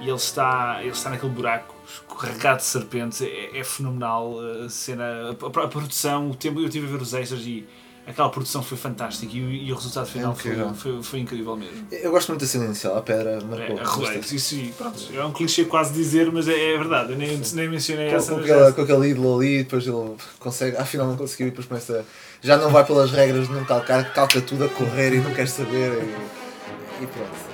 e 0.00 0.02
ele, 0.04 0.12
está, 0.12 0.78
ele 0.80 0.90
está 0.90 1.10
naquele 1.10 1.32
buraco 1.32 1.74
escorregado 1.88 2.58
de 2.58 2.64
serpentes, 2.64 3.22
é, 3.22 3.58
é 3.58 3.64
fenomenal 3.64 4.36
a 4.64 4.68
cena, 4.68 5.04
a, 5.04 5.60
a- 5.60 5.64
a 5.64 5.68
produção, 5.68 6.30
o 6.30 6.34
tempo, 6.34 6.60
eu 6.60 6.66
estive 6.66 6.86
a 6.86 6.90
ver 6.90 7.00
os 7.02 7.14
extras 7.14 7.40
e 7.42 7.66
aquela 8.08 8.28
produção 8.30 8.62
foi 8.62 8.76
fantástica 8.78 9.36
e, 9.36 9.40
o- 9.44 9.50
e 9.50 9.70
o 9.72 9.74
resultado 9.74 10.06
final 10.06 10.34
foi, 10.34 10.50
incrível. 10.52 10.74
foi, 10.74 11.02
foi 11.02 11.18
incrível 11.20 11.56
mesmo. 11.56 11.86
Eu 11.92 12.10
gosto 12.10 12.28
muito 12.30 12.44
da 12.46 12.64
inicial, 12.64 12.96
a 12.96 13.02
pedra 13.02 13.38
marcou. 13.44 13.78
É, 13.78 13.82
rolex, 13.84 14.32
isso 14.32 14.56
pronto, 14.76 14.98
é 15.14 15.24
um 15.24 15.32
clichê 15.32 15.64
quase 15.66 15.92
dizer, 15.92 16.32
mas 16.32 16.48
é, 16.48 16.74
é 16.74 16.78
verdade, 16.78 17.12
eu 17.12 17.18
nem, 17.18 17.36
nem 17.54 17.68
mencionei 17.68 18.08
Com, 18.10 18.16
essa. 18.16 18.32
com, 18.34 18.40
aquela, 18.40 18.68
é- 18.68 18.72
com 18.72 18.80
aquele 18.82 19.08
ídolo 19.10 19.38
ali, 19.38 19.58
depois 19.62 19.86
ele 19.86 20.14
consegue, 20.38 20.76
afinal 20.76 21.06
não 21.06 21.16
conseguiu 21.16 21.48
e 21.48 21.50
depois 21.50 21.66
começa. 21.66 22.04
Já 22.40 22.56
não 22.56 22.70
vai 22.70 22.84
pelas 22.84 23.10
regras 23.10 23.48
de 23.48 23.52
não 23.52 23.64
calcar, 23.64 24.12
calca 24.14 24.40
tudo 24.40 24.64
a 24.64 24.68
correr 24.68 25.12
e 25.14 25.18
não 25.20 25.34
quer 25.34 25.48
saber. 25.48 25.92
E, 26.02 27.02
e 27.02 27.06
pronto. 27.06 27.48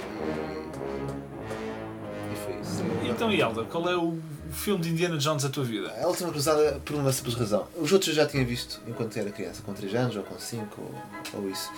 E, 2.30 2.32
e 2.32 2.36
foi 2.36 2.60
isso. 2.60 2.84
Então, 3.10 3.32
e 3.32 3.40
Elder, 3.40 3.64
qual 3.64 3.88
é 3.88 3.96
o 3.96 4.18
filme 4.54 4.80
de 4.82 4.90
Indiana 4.90 5.16
Jones 5.18 5.42
da 5.42 5.48
tua 5.48 5.64
vida? 5.64 5.92
A 6.02 6.06
última 6.06 6.30
cruzada 6.30 6.80
por 6.84 6.96
uma 6.96 7.12
simples 7.12 7.34
razão. 7.34 7.66
Os 7.76 7.92
outros 7.92 8.08
eu 8.10 8.14
já 8.14 8.26
tinha 8.26 8.44
visto 8.44 8.80
enquanto 8.86 9.16
era 9.16 9.30
criança, 9.30 9.62
com 9.62 9.72
3 9.74 9.94
anos 9.94 10.16
ou 10.16 10.22
com 10.22 10.38
5 10.38 10.64
ou, 10.80 11.40
ou 11.42 11.50
isso. 11.50 11.70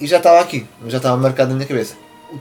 E 0.00 0.06
já 0.06 0.16
estava 0.18 0.40
aqui, 0.40 0.66
já 0.86 0.96
estava 0.96 1.16
marcado 1.16 1.50
na 1.50 1.56
minha 1.56 1.68
cabeça. 1.68 1.94
O 2.32 2.38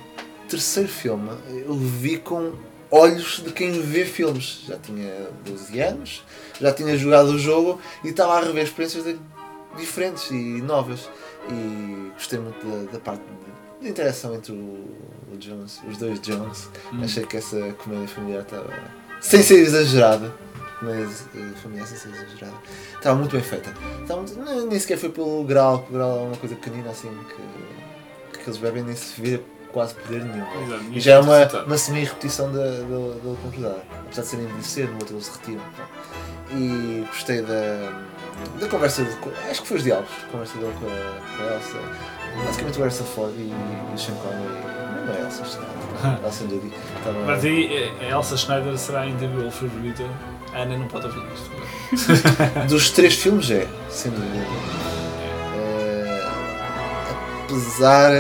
terceiro 0.49 0.89
filme 0.89 1.29
eu 1.49 1.75
vi 1.75 2.17
com 2.17 2.53
olhos 2.89 3.41
de 3.43 3.51
quem 3.51 3.81
vê 3.81 4.05
filmes. 4.05 4.61
Já 4.67 4.77
tinha 4.77 5.27
12 5.45 5.79
anos, 5.79 6.23
já 6.59 6.71
tinha 6.73 6.97
jogado 6.97 7.29
o 7.29 7.39
jogo 7.39 7.79
e 8.03 8.09
estava 8.09 8.37
a 8.37 8.41
rever 8.41 8.63
experiências 8.63 9.03
de- 9.03 9.19
diferentes 9.77 10.31
e 10.31 10.61
novas. 10.61 11.09
E 11.49 12.11
gostei 12.13 12.39
muito 12.39 12.65
da, 12.65 12.91
da 12.93 12.99
parte 12.99 13.21
de, 13.23 13.83
de 13.83 13.89
interação 13.89 14.33
entre 14.35 14.51
o, 14.51 14.55
o 15.33 15.37
Jones, 15.37 15.79
os 15.87 15.97
dois 15.97 16.19
Jones. 16.21 16.69
Hum. 16.93 17.03
Achei 17.03 17.25
que 17.25 17.37
essa 17.37 17.73
comédia 17.73 18.07
familiar 18.07 18.41
estava. 18.41 18.73
Sem 19.21 19.41
ser 19.43 19.59
exagerada. 19.59 20.31
Mas 20.81 21.25
eh, 21.35 21.51
familiar 21.61 21.85
sem 21.87 21.97
ser 21.97 22.09
exagerada. 22.09 22.57
Estava 22.95 23.17
muito 23.17 23.31
bem 23.33 23.41
feita. 23.41 23.73
Estava 24.01 24.21
muito- 24.21 24.65
nem, 24.67 24.79
sequer 24.79 24.97
foi 24.97 25.09
pelo 25.09 25.43
grau, 25.43 25.85
o 25.89 25.93
grau 25.93 26.19
é 26.19 26.21
uma 26.27 26.37
coisa 26.37 26.55
pequenina 26.55 26.89
assim 26.89 27.09
que, 28.31 28.39
que 28.39 28.49
eles 28.49 28.57
bebem 28.57 28.83
nem 28.83 28.95
se 28.95 29.19
vê 29.21 29.41
quase 29.73 29.93
poder 29.95 30.23
nenhum. 30.23 30.45
Exato, 30.63 30.83
E 30.93 30.99
já 31.01 31.13
é 31.15 31.19
uma, 31.19 31.63
uma 31.65 31.77
semi-repetição 31.77 32.51
da, 32.51 32.63
da, 32.63 32.79
da 33.23 33.29
última. 33.45 33.75
Apesar 34.05 34.21
de 34.21 34.27
serem 34.29 34.45
envelhecer, 34.45 34.87
no 34.87 34.95
outro 34.95 35.15
eles 35.15 35.27
retiram. 35.27 35.63
E 36.51 37.05
gostei 37.07 37.41
da, 37.41 38.03
da 38.59 38.67
conversa, 38.69 39.03
de, 39.03 39.11
acho 39.51 39.61
que 39.61 39.67
foi 39.67 39.77
os 39.77 39.83
diálogos, 39.83 40.09
a 40.27 40.31
conversa 40.31 40.57
dele 40.57 40.73
com 40.79 40.85
a, 40.87 41.37
com 41.37 41.43
a 41.43 41.55
Elsa. 41.55 42.18
Basicamente 42.45 42.77
o 42.77 42.81
Harrison 42.81 43.03
Ford 43.05 43.33
e, 43.37 43.41
e 43.41 43.93
o 43.93 43.97
Sean 43.97 44.15
Connery, 44.15 45.05
não 45.05 45.13
é 45.13 45.17
a 45.17 45.21
Elsa, 45.25 45.43
a 46.03 46.19
Elsa 46.25 46.43
Judy. 46.47 46.71
Estava- 46.97 47.19
Mas 47.25 47.43
aí 47.45 47.73
eh, 48.01 48.05
a 48.05 48.09
Elsa 48.17 48.37
Schneider 48.37 48.77
será 48.77 49.01
a 49.01 49.07
individual 49.07 49.51
favorita. 49.51 50.03
A 50.53 50.59
Ana 50.59 50.77
não 50.77 50.87
pode 50.87 51.05
ouvir 51.05 51.23
isto. 51.33 51.49
Dos 52.69 52.89
três 52.91 53.15
filmes 53.15 53.49
é, 53.51 53.67
sem 53.89 54.11
dúvida. 54.11 54.45
Eh, 55.55 56.27
apesar 57.43 58.11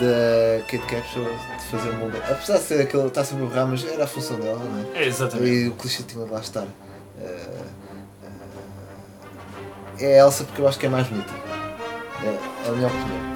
da 0.00 0.60
Kate 0.66 0.78
Capshaw 0.86 1.24
de 1.24 1.64
fazer 1.70 1.90
um 1.90 1.98
bom. 2.10 2.10
Apesar 2.28 2.58
de 2.58 2.64
ser 2.64 2.80
aquele. 2.82 3.06
está 3.06 3.22
sempre 3.24 3.58
a 3.58 3.64
mas 3.66 3.84
era 3.86 4.04
a 4.04 4.06
função 4.06 4.38
dela, 4.40 4.58
não 4.58 4.92
é? 4.94 5.04
É, 5.04 5.06
exatamente. 5.06 5.48
E 5.50 5.68
o 5.68 5.72
clichê 5.74 6.02
tinha 6.02 6.24
de 6.24 6.30
lá 6.32 6.40
estar. 6.40 6.66
Eh, 7.20 7.64
é 10.00 10.20
a 10.20 10.24
Elsa 10.24 10.44
porque 10.44 10.60
eu 10.62 10.66
acho 10.68 10.78
que 10.78 10.86
é 10.86 10.88
mais 10.88 11.06
bonita. 11.06 11.32
É, 12.24 12.26
é 12.28 12.38
a 12.66 12.70
minha 12.72 12.86
opinião. 12.88 13.34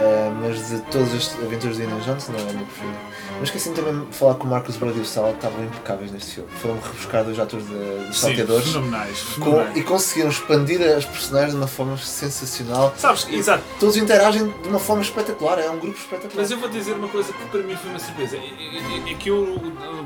Eh, 0.00 0.30
mas 0.40 0.68
de 0.68 0.78
todas 0.92 1.12
as 1.12 1.34
aventuras 1.42 1.76
de 1.76 1.82
Indiana 1.82 2.00
Jones 2.02 2.28
não 2.28 2.38
é 2.38 2.42
a 2.42 2.52
minha 2.52 2.64
preferida. 2.66 2.98
Mas 3.40 3.48
esqueci 3.48 3.70
também 3.70 4.04
de 4.04 4.14
falar 4.16 4.34
que 4.36 4.44
o 4.44 4.46
Marcos 4.46 4.76
Brody 4.76 4.98
e 4.98 5.02
o 5.02 5.04
Sal 5.04 5.30
estavam 5.32 5.64
impecáveis 5.64 6.12
neste 6.12 6.34
filme. 6.36 6.48
Foram 6.60 6.74
rebuscar 6.80 7.24
dois 7.24 7.38
atores 7.38 7.66
de, 7.66 7.72
de 8.06 8.14
Sim, 8.14 8.20
salteadores 8.26 8.66
fenomenais. 8.68 9.22
com- 9.40 9.66
e 9.78 9.82
conseguiram 9.82 10.28
expandir 10.30 10.80
as 10.82 11.04
personagens 11.04 11.50
de 11.52 11.56
uma 11.56 11.66
forma 11.66 11.96
sensacional. 11.96 12.94
Sabes, 12.96 13.26
exato. 13.28 13.64
Todos 13.80 13.96
interagem 13.96 14.48
de 14.62 14.68
uma 14.68 14.78
forma 14.78 15.02
espetacular, 15.02 15.58
é 15.58 15.68
um 15.70 15.78
grupo 15.78 15.98
espetacular. 15.98 16.32
Mas 16.36 16.50
eu 16.50 16.58
vou 16.58 16.68
dizer 16.68 16.92
uma 16.92 17.08
coisa 17.08 17.32
que 17.32 17.44
para 17.46 17.62
mim 17.62 17.74
foi 17.76 17.90
uma 17.90 17.98
surpresa. 17.98 18.36
É, 18.36 18.40
é- 18.40 19.10
é 19.12 19.14
que 19.14 19.30
eu, 19.30 19.60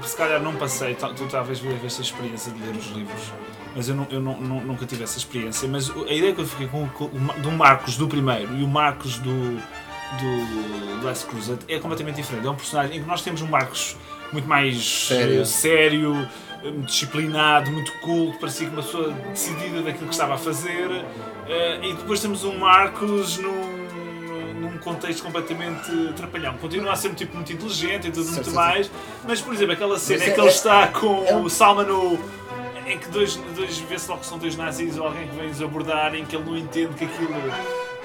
se 0.04 0.16
calhar, 0.16 0.40
não 0.40 0.54
passei, 0.56 0.94
tu 0.94 1.26
talvez 1.30 1.58
vives 1.58 1.84
esta 1.84 2.00
experiência 2.02 2.50
de 2.52 2.60
ler 2.62 2.76
os 2.76 2.86
livros, 2.92 3.32
mas 3.74 3.88
eu, 3.88 3.94
não, 3.94 4.06
eu 4.10 4.20
não- 4.20 4.40
não- 4.40 4.60
nunca 4.60 4.84
tive 4.86 5.02
essa 5.04 5.18
experiência. 5.18 5.68
Mas 5.68 5.90
a 5.90 6.12
ideia 6.12 6.34
que 6.34 6.40
eu 6.40 6.46
fiquei 6.46 6.66
com, 6.68 6.88
com 6.88 7.08
do 7.08 7.50
Marcos 7.52 7.96
do 7.96 8.06
primeiro 8.08 8.54
e 8.56 8.62
o 8.62 8.68
Marcos 8.68 9.18
do, 9.18 9.56
do 10.20 11.04
Last 11.04 11.26
Crusade 11.26 11.60
é 11.68 11.78
completamente 11.78 12.16
diferente. 12.16 12.46
É 12.46 12.50
um 12.50 12.54
personagem 12.54 12.96
em 12.98 13.02
que 13.02 13.08
nós 13.08 13.22
temos 13.22 13.42
um 13.42 13.46
Marcos 13.46 13.96
muito 14.32 14.48
mais 14.48 15.06
Sério. 15.08 15.42
eh, 15.42 15.44
sério 15.44 16.28
eh, 16.64 16.70
muito 16.70 16.86
disciplinado, 16.86 17.70
muito 17.70 17.92
culto, 18.00 18.38
parecia 18.38 18.66
que 18.66 18.72
uma 18.72 18.82
pessoa 18.82 19.10
decidida 19.30 19.82
daquilo 19.82 20.06
que 20.06 20.14
estava 20.14 20.34
a 20.34 20.38
fazer. 20.38 21.04
eh, 21.48 21.80
e 21.82 21.94
depois 21.94 22.20
temos 22.20 22.44
um 22.44 22.58
Marcos 22.58 23.38
num, 23.38 23.82
num 24.60 24.78
contexto 24.78 25.22
completamente 25.22 25.90
trapalhão. 26.16 26.54
Continua 26.58 26.92
a 26.92 26.96
ser 26.96 27.08
um 27.08 27.14
tipo 27.14 27.34
muito 27.34 27.52
inteligente 27.52 28.08
e 28.08 28.10
tudo 28.10 28.30
muito 28.30 28.50
mais, 28.52 28.90
mas 29.26 29.40
por 29.40 29.52
exemplo, 29.54 29.72
aquela 29.74 29.98
cena 29.98 30.24
é- 30.24 30.30
que 30.30 30.40
ele 30.40 30.48
está 30.48 30.86
com 30.88 31.24
é 31.26 31.34
o 31.36 31.48
Salman 31.48 31.84
no. 31.86 32.41
Em 32.86 32.98
que 32.98 33.08
dois, 33.08 33.36
dois 33.54 33.78
vê-se 33.78 34.08
logo 34.08 34.20
que 34.20 34.26
são 34.26 34.38
dois 34.38 34.56
nazis 34.56 34.98
ou 34.98 35.06
alguém 35.06 35.28
que 35.28 35.36
vem-os 35.36 35.62
abordar, 35.62 36.14
em 36.14 36.24
que 36.24 36.34
ele 36.36 36.44
não 36.44 36.56
entende 36.56 36.94
que 36.94 37.04
aquilo 37.04 37.34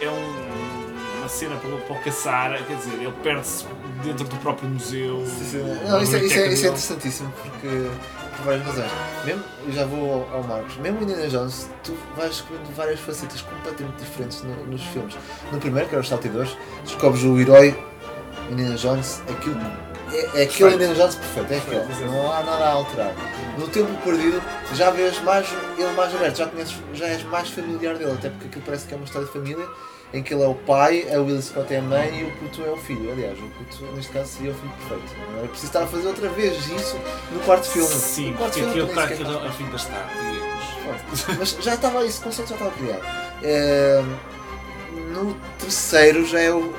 é 0.01 0.09
um- 0.09 1.17
uma 1.19 1.27
cena 1.27 1.55
para, 1.57 1.75
para 1.77 1.95
o 1.95 1.99
caçar, 2.03 2.63
quer 2.65 2.75
dizer, 2.77 2.93
ele 2.93 3.13
perde-se 3.23 3.65
dentro 4.03 4.25
do 4.25 4.35
próprio 4.37 4.69
museu. 4.69 5.25
Sim, 5.25 5.43
sim. 5.45 5.57
Não, 5.87 6.01
isso, 6.01 6.15
é, 6.15 6.19
isso, 6.23 6.39
é, 6.39 6.47
isso 6.53 6.65
é 6.65 6.69
interessantíssimo 6.69 7.33
porque 7.41 7.67
por 8.37 8.45
várias 8.45 8.65
razões. 8.67 8.91
Mesmo, 9.25 9.43
eu 9.65 9.73
já 9.73 9.85
vou 9.85 10.13
ao, 10.31 10.35
ao 10.37 10.43
Marcos, 10.43 10.77
mesmo 10.77 11.01
Indiana 11.01 11.27
Jones, 11.27 11.69
tu 11.83 11.97
vais 12.15 12.29
descobrindo 12.29 12.69
várias 12.75 12.99
facetas 12.99 13.41
completamente 13.41 13.97
diferentes 13.97 14.43
no- 14.43 14.65
nos 14.67 14.83
filmes. 14.83 15.15
No 15.51 15.57
primeiro, 15.59 15.89
que 15.89 15.95
era 15.95 16.01
os 16.01 16.07
saltadores, 16.07 16.55
descobres 16.85 17.23
o 17.23 17.37
herói 17.39 17.75
Indiana 18.49 18.75
Jones, 18.75 19.21
aquilo 19.29 19.59
é, 20.11 20.41
é 20.41 20.43
aquele. 20.43 20.75
Indiana 20.75 20.95
Jones 20.95 21.15
perfeito, 21.15 21.53
é 21.53 21.57
aquele. 21.57 22.05
Não 22.05 22.31
há 22.31 22.43
nada 22.43 22.65
a 22.65 22.71
alterar. 22.71 23.13
No 23.57 23.67
tempo 23.67 23.91
perdido 24.03 24.41
já 24.73 24.91
vês 24.91 25.19
mais 25.23 25.47
ele 25.77 25.91
mais 25.93 26.13
aberto, 26.13 26.37
já 26.37 26.47
conheces, 26.47 26.75
já 26.93 27.07
és 27.07 27.23
mais 27.23 27.49
familiar 27.49 27.95
dele, 27.95 28.11
até 28.11 28.29
porque 28.29 28.47
aquilo 28.47 28.63
parece 28.65 28.85
que 28.85 28.93
é 28.93 28.97
uma 28.97 29.05
história 29.05 29.27
de 29.27 29.33
família 29.33 29.67
em 30.13 30.23
que 30.23 30.33
ele 30.33 30.43
é 30.43 30.47
o 30.47 30.55
pai, 30.55 31.05
a 31.13 31.19
Will 31.19 31.41
Scott 31.41 31.73
é 31.73 31.79
a 31.79 31.81
mãe 31.81 32.21
e 32.21 32.23
o 32.23 32.31
puto 32.37 32.63
é 32.63 32.69
o 32.69 32.77
filho. 32.77 33.11
Aliás, 33.11 33.37
o 33.37 33.47
puto 33.49 33.83
neste 33.93 34.11
caso 34.11 34.29
seria 34.29 34.51
o 34.51 34.55
filho 34.55 34.73
perfeito. 34.79 35.15
Não 35.31 35.39
era 35.39 35.47
preciso 35.47 35.67
estar 35.67 35.83
a 35.83 35.87
fazer 35.87 36.07
outra 36.07 36.29
vez 36.29 36.55
isso 36.65 36.97
no 37.31 37.39
quarto 37.41 37.67
filme. 37.67 37.89
Sim, 37.89 38.31
no 38.31 38.37
quarto 38.37 38.53
porque 38.53 38.69
aquilo 38.69 38.87
está 38.87 39.01
sequer 39.01 39.13
aquilo 39.15 39.39
faz 39.39 39.45
a 39.45 39.51
fim 39.51 39.63
digamos. 39.65 39.83
parte. 39.83 41.35
Mas 41.37 41.57
já 41.59 41.73
estava, 41.75 42.05
esse 42.05 42.21
conceito 42.21 42.47
já 42.49 42.55
estava 42.55 42.71
criado. 42.71 43.01
Eh, 43.43 44.03
no 45.13 45.33
terceiro 45.59 46.25
já 46.25 46.39
é, 46.39 46.53
o, 46.53 46.73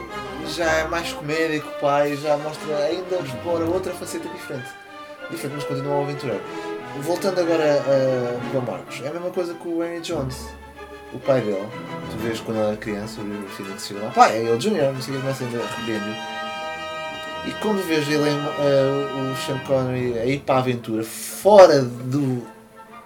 já 0.48 0.64
é 0.64 0.88
mais 0.88 1.12
comédia 1.12 1.60
que 1.60 1.68
o 1.68 1.80
pai, 1.80 2.16
já 2.16 2.36
mostra, 2.36 2.76
ainda 2.78 3.16
explora 3.16 3.64
outra 3.64 3.92
faceta 3.92 4.28
diferente. 4.28 4.68
Diferente, 5.30 5.56
mas 5.56 5.64
continua 5.64 6.00
a 6.00 6.02
aventureiro. 6.02 6.42
Voltando 7.02 7.40
agora 7.40 7.64
a, 7.64 8.56
o 8.58 8.62
Marcos, 8.62 9.00
é 9.04 9.08
a 9.08 9.12
mesma 9.12 9.30
coisa 9.30 9.54
que 9.54 9.68
o 9.68 9.84
Henry 9.84 10.00
Jones. 10.00 10.48
O 11.12 11.18
pai 11.18 11.40
dele, 11.40 11.66
tu 12.10 12.16
vês 12.18 12.40
quando 12.40 12.58
ele 12.58 12.66
era 12.68 12.76
criança, 12.76 13.20
o 13.20 13.48
filho 13.50 13.72
que 13.74 13.80
se 13.80 13.94
lá, 13.94 14.10
pai, 14.10 14.36
é 14.36 14.42
ele 14.42 14.60
Junior, 14.60 14.92
não 14.92 15.00
sei 15.00 15.14
o 15.14 15.16
que, 15.16 15.22
começa 15.22 15.44
ainda 15.44 15.58
repreender. 15.58 16.16
E 17.46 17.50
quando 17.62 17.86
vês 17.86 18.06
ele, 18.08 18.28
eh, 18.28 19.32
o 19.32 19.36
Sean 19.36 19.58
Connery 19.60 20.18
a 20.18 20.26
ir 20.26 20.40
para 20.40 20.56
a 20.56 20.58
aventura, 20.58 21.02
fora 21.02 21.80
do. 21.82 22.46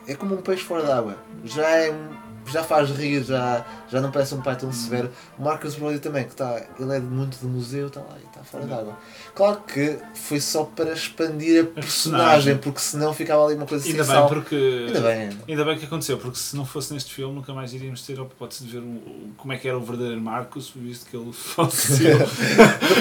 É 0.08 0.14
como 0.14 0.34
um 0.34 0.42
peixe 0.42 0.64
fora 0.64 0.82
d'água. 0.82 1.16
Já 1.44 1.68
é 1.68 1.90
um- 1.92 2.21
já 2.46 2.62
faz 2.64 2.90
rir, 2.90 3.22
já, 3.24 3.64
já 3.90 4.00
não 4.00 4.10
parece 4.10 4.34
um 4.34 4.40
pai 4.40 4.56
tão 4.56 4.72
severo. 4.72 5.10
O 5.38 5.42
Marcus 5.42 5.74
Brody 5.74 5.98
também, 5.98 6.24
que 6.24 6.30
está, 6.30 6.60
ele 6.78 6.96
é 6.96 7.00
muito 7.00 7.38
do 7.38 7.48
museu, 7.48 7.86
está 7.88 8.00
lá 8.00 8.16
e 8.22 8.26
está 8.26 8.42
fora 8.42 8.66
d'água. 8.66 8.98
Claro 9.34 9.62
que 9.66 9.98
foi 10.14 10.40
só 10.40 10.64
para 10.64 10.92
expandir 10.92 11.62
a 11.62 11.66
personagem, 11.66 12.56
porque 12.58 12.80
senão 12.80 13.14
ficava 13.14 13.44
ali 13.46 13.54
uma 13.54 13.66
coisa 13.66 13.86
Ainda 13.86 14.04
sem 14.04 14.14
bem, 14.14 14.28
porque. 14.28 14.84
Ainda 14.88 15.00
bem. 15.00 15.30
Ainda 15.48 15.64
bem 15.64 15.78
que 15.78 15.84
aconteceu, 15.86 16.18
porque 16.18 16.38
se 16.38 16.54
não 16.56 16.64
fosse 16.66 16.92
neste 16.92 17.12
filme 17.14 17.34
nunca 17.34 17.52
mais 17.54 17.72
iríamos 17.72 18.02
ter 18.02 18.18
a 18.18 18.22
hipótese 18.22 18.64
de 18.64 18.72
ver 18.72 18.80
um- 18.80 19.32
como 19.36 19.52
é 19.52 19.56
que 19.58 19.66
era 19.68 19.78
o 19.78 19.80
verdadeiro 19.80 20.20
Marcos, 20.20 20.72
visto 20.74 21.06
que 21.08 21.16
ele 21.16 21.32
faleceu. 21.32 22.18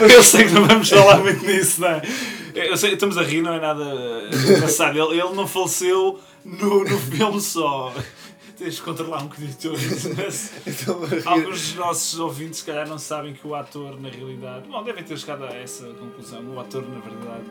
eu 0.09 0.23
sei 0.23 0.45
que 0.45 0.51
não 0.53 0.65
vamos 0.67 0.89
falar 0.89 1.17
muito 1.19 1.45
nisso, 1.45 1.81
não 1.81 1.89
é? 1.89 2.01
Eu 2.53 2.75
sei, 2.77 2.93
estamos 2.93 3.17
a 3.17 3.23
rir, 3.23 3.41
não 3.41 3.53
é 3.53 3.59
nada 3.59 3.83
engraçado. 4.33 4.97
Ele, 4.97 5.19
ele 5.19 5.33
não 5.33 5.47
faleceu 5.47 6.19
no, 6.43 6.83
no 6.83 6.97
filme 6.99 7.39
só. 7.41 7.93
Tens 8.61 8.75
de 8.75 8.81
controlar 8.83 9.23
um 9.23 9.27
bocadinho 9.27 9.51
o 9.51 9.55
teu 9.55 9.73
mas 10.15 10.51
Então, 10.67 10.99
alguns 11.25 11.61
dos 11.61 11.75
nossos 11.75 12.19
ouvintes 12.19 12.59
se 12.59 12.65
calhar 12.65 12.87
não 12.87 12.99
sabem 12.99 13.33
que 13.33 13.47
o 13.47 13.55
ator 13.55 13.99
na 13.99 14.07
realidade. 14.07 14.67
Bom, 14.69 14.83
devem 14.83 15.03
ter 15.03 15.17
chegado 15.17 15.45
a 15.45 15.47
essa 15.47 15.87
conclusão. 15.87 16.43
O 16.53 16.59
ator 16.59 16.87
na 16.87 16.99
verdade. 16.99 17.43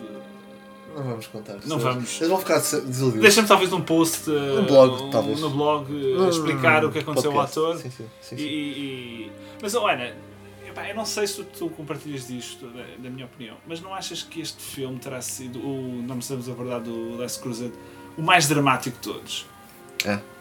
Não 0.95 1.02
vamos 1.02 1.26
contar. 1.26 1.55
Não 1.67 1.76
Eles- 1.76 1.83
vamos. 1.83 2.17
Eles 2.17 2.29
vão 2.29 2.38
ficar 2.38 2.59
des- 2.59 2.85
desiludidos. 2.85 3.23
Deixa-me 3.23 3.49
talvez 3.49 3.71
num 3.71 3.81
post. 3.81 4.31
No 4.31 4.62
blog, 4.62 5.02
uh, 5.02 5.11
talvez. 5.11 5.40
No 5.40 5.50
blog 5.50 5.93
uh, 5.93 6.29
explicar 6.29 6.85
o 6.85 6.93
que 6.93 7.00
aconteceu 7.00 7.33
ao 7.33 7.37
podcast. 7.38 7.59
ator. 7.59 7.79
Sim, 7.79 7.90
sim, 7.90 8.07
sim, 8.23 8.37
E, 8.37 8.45
e- 8.45 9.33
Mas, 9.61 9.75
epá, 9.75 10.88
eu 10.88 10.95
não 10.95 11.05
sei 11.05 11.26
se 11.26 11.43
tu 11.43 11.69
compartilhas 11.71 12.29
disto, 12.29 12.67
da, 12.69 12.85
da 12.99 13.11
minha 13.11 13.26
opinião, 13.26 13.57
mas 13.67 13.81
não 13.81 13.93
achas 13.93 14.23
que 14.23 14.40
este 14.40 14.62
filme 14.62 14.97
terá 15.00 15.21
sido, 15.21 15.59
o, 15.59 16.02
não 16.07 16.17
me 16.17 16.23
sabemos 16.23 16.49
a 16.49 16.55
verdade, 16.55 16.85
do 16.85 17.17
Last 17.17 17.40
Crusade, 17.40 17.73
o 18.17 18.23
mais 18.23 18.47
dramático 18.49 18.97
de 18.97 19.02
todos? 19.02 19.47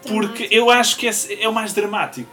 Porque 0.07 0.47
eu 0.49 0.69
acho 0.69 0.97
que 0.97 1.07
esse 1.07 1.33
é 1.41 1.47
o 1.47 1.53
mais 1.53 1.73
dramático. 1.73 2.29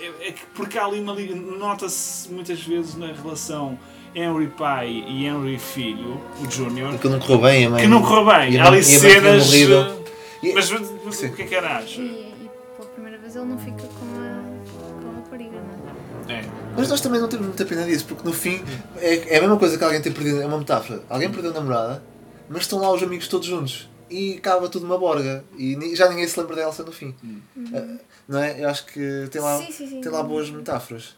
É, 0.00 0.28
é 0.28 0.32
que 0.32 0.40
porque 0.54 0.78
há 0.78 0.84
ali 0.86 1.00
uma 1.00 1.12
liga. 1.12 1.34
Nota-se 1.34 2.30
muitas 2.32 2.60
vezes 2.62 2.94
na 2.96 3.08
relação 3.12 3.78
Henry 4.14 4.46
pai 4.48 4.88
e 5.06 5.26
Henry 5.26 5.58
filho, 5.58 6.20
o 6.40 6.50
Júnior, 6.50 6.98
Que 6.98 7.08
não 7.08 7.18
correu 7.20 7.38
bem, 7.40 7.66
a 7.66 7.70
mãe. 7.70 7.82
que 7.82 7.88
não 7.88 8.02
correu 8.02 8.24
bem. 8.24 8.52
E 8.54 8.58
Há 8.58 8.66
ali 8.68 8.78
e 8.80 8.84
cenas. 8.84 9.46
morrido. 9.46 9.80
uh, 9.80 10.04
E- 10.42 10.52
Mas 10.54 10.66
Sim. 10.66 11.26
o 11.26 11.32
que 11.34 11.42
é 11.42 11.46
que 11.46 11.54
era? 11.54 11.82
E, 11.82 12.00
e 12.00 12.50
pela 12.76 12.88
primeira 12.90 13.18
vez 13.18 13.36
ele 13.36 13.44
não 13.44 13.58
fica 13.58 13.82
com 13.82 14.06
a, 14.16 15.02
com 15.02 15.08
a 15.10 15.14
rapariga, 15.16 15.58
não 15.60 16.34
é? 16.34 16.38
É. 16.40 16.44
Mas 16.76 16.88
nós 16.88 17.00
também 17.00 17.20
não 17.20 17.28
temos 17.28 17.46
muita 17.46 17.64
pena 17.66 17.84
disso, 17.84 18.04
porque 18.06 18.22
no 18.26 18.32
fim 18.32 18.62
é, 18.98 19.34
é 19.34 19.38
a 19.38 19.40
mesma 19.40 19.56
coisa 19.58 19.76
que 19.76 19.84
alguém 19.84 20.00
ter 20.00 20.12
perdido, 20.12 20.40
é 20.40 20.46
uma 20.46 20.58
metáfora. 20.58 21.02
Alguém 21.10 21.30
perdeu 21.30 21.50
a 21.50 21.54
namorada 21.54 22.02
mas 22.48 22.62
estão 22.62 22.78
lá 22.80 22.90
os 22.92 23.02
amigos 23.02 23.28
todos 23.28 23.46
juntos. 23.46 23.88
E 24.10 24.34
acaba 24.38 24.68
tudo 24.68 24.84
uma 24.86 24.98
borga. 24.98 25.44
E 25.56 25.94
já 25.94 26.08
ninguém 26.08 26.26
se 26.26 26.38
lembra 26.38 26.56
da 26.56 26.62
Elsa 26.62 26.82
no 26.82 26.92
fim. 26.92 27.14
Ah, 27.74 27.96
não 28.28 28.38
é? 28.38 28.62
Eu 28.62 28.68
acho 28.68 28.86
que 28.86 29.28
tem 29.30 29.40
lá, 29.40 29.58
Sim, 29.58 29.72
sim, 29.72 29.88
sim. 29.88 30.00
tem 30.00 30.10
lá 30.12 30.22
boas 30.22 30.50
metáforas. 30.50 31.16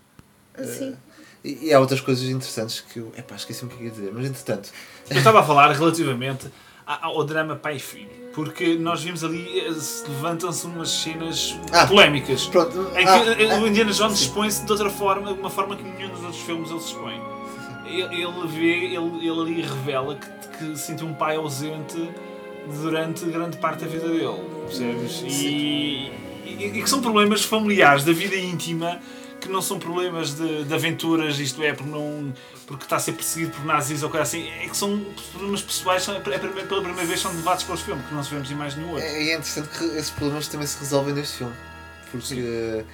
Sim. 0.63 0.97
E, 1.43 1.67
e 1.69 1.73
há 1.73 1.81
outras 1.81 2.01
coisas 2.01 2.25
interessantes 2.29 2.81
que 2.81 2.99
eu. 2.99 3.13
Epá, 3.17 3.35
esqueci-me 3.37 3.73
o 3.73 3.77
que 3.77 3.85
ia 3.85 3.91
dizer, 3.91 4.11
mas 4.13 4.27
entretanto. 4.27 4.71
Eu 5.09 5.17
estava 5.19 5.41
a 5.41 5.43
falar 5.43 5.71
relativamente 5.73 6.47
ao 6.87 7.23
drama 7.25 7.57
pai 7.57 7.77
e 7.77 7.81
filho. 7.81 8.11
Porque 8.35 8.75
nós 8.77 9.03
vimos 9.03 9.25
ali, 9.25 9.61
eh, 9.61 9.73
se 9.75 10.07
levantam-se 10.09 10.67
umas 10.67 10.91
cenas 10.91 11.57
Ah. 11.73 11.87
polémicas. 11.87 12.47
Pronto. 12.47 12.81
Em 12.97 13.05
que 13.05 13.09
ah, 13.09 13.25
eh, 13.41 13.51
ah, 13.55 13.61
o 13.61 13.67
Indiana 13.67 13.93
Jones 13.93 14.21
expõe-se 14.21 14.65
de 14.65 14.71
outra 14.73 14.91
forma, 14.91 15.33
de 15.33 15.41
uma 15.41 15.51
forma 15.51 15.77
que 15.77 15.83
nenhum 15.83 16.11
dos 16.11 16.23
outros 16.23 16.43
filmes 16.43 16.71
ele 16.71 16.81
se 16.81 16.87
expõe. 16.89 17.21
Ele, 17.87 18.23
ele 18.23 18.47
vê, 18.49 18.95
ele, 18.95 19.27
ele 19.29 19.41
ali 19.41 19.63
revela 19.63 20.15
que, 20.17 20.59
que 20.59 20.77
sentiu 20.79 21.07
um 21.09 21.15
pai 21.15 21.37
ausente 21.37 21.97
durante 22.67 23.25
grande 23.27 23.57
parte 23.59 23.81
da 23.85 23.87
vida 23.91 24.09
dele, 24.09 24.41
percebes? 24.67 25.23
E, 25.27 26.11
e, 26.45 26.73
e 26.75 26.83
que 26.83 26.89
são 26.91 27.01
problemas 27.01 27.45
familiares, 27.45 28.05
da 28.05 28.13
vida 28.13 28.37
íntima, 28.37 29.01
que 29.41 29.49
não 29.49 29.63
são 29.63 29.79
problemas 29.79 30.35
de, 30.35 30.65
de 30.65 30.75
aventuras, 30.75 31.39
isto 31.39 31.63
é, 31.63 31.73
porque, 31.73 31.91
não, 31.91 32.33
porque 32.67 32.85
está 32.85 32.97
a 32.97 32.99
ser 33.01 33.13
perseguido 33.13 33.53
por 33.53 33.65
nazis 33.65 34.03
ou 34.03 34.11
coisa 34.11 34.23
assim, 34.25 34.47
é 34.49 34.69
que 34.69 34.77
são 34.77 35.01
problemas 35.33 35.63
pessoais, 35.63 36.03
são, 36.03 36.15
é, 36.15 36.21
primeira- 36.21 36.49
pela 36.67 36.83
primeira 36.83 37.07
vez 37.07 37.21
são 37.21 37.33
levados 37.33 37.65
para 37.65 37.75
os 37.75 37.81
filmes, 37.81 38.05
que 38.07 38.15
não 38.15 38.23
se 38.23 38.31
vemos 38.31 38.51
em 38.51 38.55
mais 38.55 38.77
nenhum 38.77 38.91
outro. 38.91 39.05
É, 39.05 39.19
é 39.31 39.35
interessante 39.35 39.69
que 39.79 39.85
esses 39.85 40.11
problemas 40.11 40.47
também 40.49 40.67
se 40.67 40.79
resolvem 40.79 41.15
neste 41.15 41.39
filme. 41.39 41.55
Porque, 42.13 42.85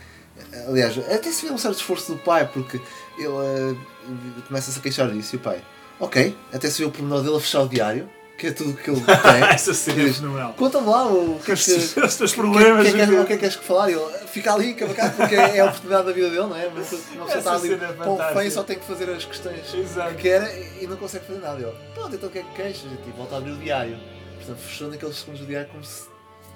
aliás, 0.69 0.99
até 0.99 1.31
se 1.33 1.47
vê 1.47 1.53
um 1.53 1.59
certo 1.59 1.77
esforço 1.79 2.13
do 2.13 2.19
pai, 2.19 2.47
porque 2.53 2.81
ele 3.19 3.27
eh, 3.27 4.43
começa-se 4.47 4.79
a 4.79 4.83
queixar 4.83 5.11
disso 5.11 5.35
e 5.35 5.39
o 5.39 5.41
pai, 5.41 5.61
ok, 5.99 6.37
até 6.53 6.69
se 6.71 6.79
vê 6.83 6.85
o 6.85 6.91
pormenor 6.91 7.23
dele 7.23 7.37
a 7.37 7.41
fechar 7.41 7.63
o 7.63 7.69
diário, 7.69 8.09
que 8.37 8.49
é 8.49 8.52
tudo 8.52 8.71
o 8.71 8.76
que 8.76 8.90
ele 8.90 9.00
tem. 9.00 9.43
Essa 9.49 9.73
cena 9.73 10.02
é 10.09 10.12
fenomenal. 10.12 10.52
Conta-me 10.55 10.87
lá 10.88 11.07
o 11.07 11.38
que 11.45 11.52
é 11.52 11.57
que. 11.57 11.71
Os 12.00 12.16
teus 12.16 12.21
O 12.21 12.26
que, 12.26 12.35
problemas. 12.35 12.87
é 12.87 12.93
que, 12.93 13.00
é 13.00 13.07
que, 13.07 13.12
o 13.14 13.25
que 13.26 13.33
é 13.33 13.37
que 13.37 13.40
queres 13.40 13.57
que 13.57 13.64
falar? 13.64 13.90
E 13.90 13.95
Ele 13.95 14.19
fica 14.28 14.52
ali, 14.55 14.75
cabacado, 14.75 15.16
porque 15.16 15.35
é 15.35 15.61
a 15.61 15.64
oportunidade 15.66 16.07
da 16.07 16.12
vida 16.12 16.28
dele, 16.31 16.43
não 16.43 16.57
é? 16.57 16.71
Mas 16.75 16.88
pessoa 16.90 17.28
Essa 17.28 17.38
está 17.38 17.55
ali 17.55 17.73
é 17.73 17.76
com 17.76 17.87
fantástica. 18.16 18.40
fã 18.43 18.50
só 18.50 18.62
tem 18.62 18.78
que 18.78 18.85
fazer 18.85 19.11
as 19.11 19.25
questões 19.25 19.75
Exato. 19.75 20.14
que 20.14 20.23
quer 20.23 20.83
e 20.83 20.87
não 20.87 20.97
consegue 20.97 21.25
fazer 21.26 21.38
nada. 21.40 21.61
Ele, 21.61 21.75
pronto, 21.95 22.14
então 22.14 22.28
o 22.28 22.33
que 22.33 22.38
é 22.38 22.43
que 22.43 22.55
queixas? 22.55 22.85
E 22.93 22.97
tipo, 22.97 23.16
volta 23.16 23.37
a 23.37 23.38
abrir 23.38 23.52
o 23.52 23.57
diário. 23.57 23.99
Portanto, 24.37 24.59
fechou 24.59 24.90
naqueles 24.90 25.16
segundos 25.16 25.40
do 25.40 25.47
diário 25.47 25.69
como 25.71 25.83
se 25.85 26.05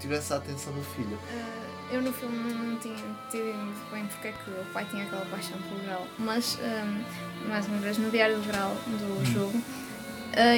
tivesse 0.01 0.33
a 0.33 0.37
atenção 0.37 0.73
do 0.73 0.83
filho. 0.83 1.19
Ah, 1.35 1.95
eu 1.95 2.03
no 2.03 2.13
filme 2.13 2.37
não 2.55 2.77
tinha 2.77 2.95
entendido 2.95 3.59
muito 3.59 3.91
bem 3.91 4.07
porque 4.07 4.29
é 4.29 4.33
que 4.33 4.51
o 4.51 4.65
pai 4.73 4.87
tinha 4.91 5.05
aquela 5.05 5.25
paixão 5.27 5.59
pelo 5.63 5.81
Grau, 5.83 6.07
mas 6.19 6.59
ah, 6.63 7.03
mais 7.49 7.67
uma 7.67 7.79
vez 7.79 7.99
no 7.99 8.11
Diário 8.11 8.37
do 8.37 8.47
Grau 8.47 8.77
do 8.87 9.25
jogo 9.33 9.53
ah, 9.57 9.90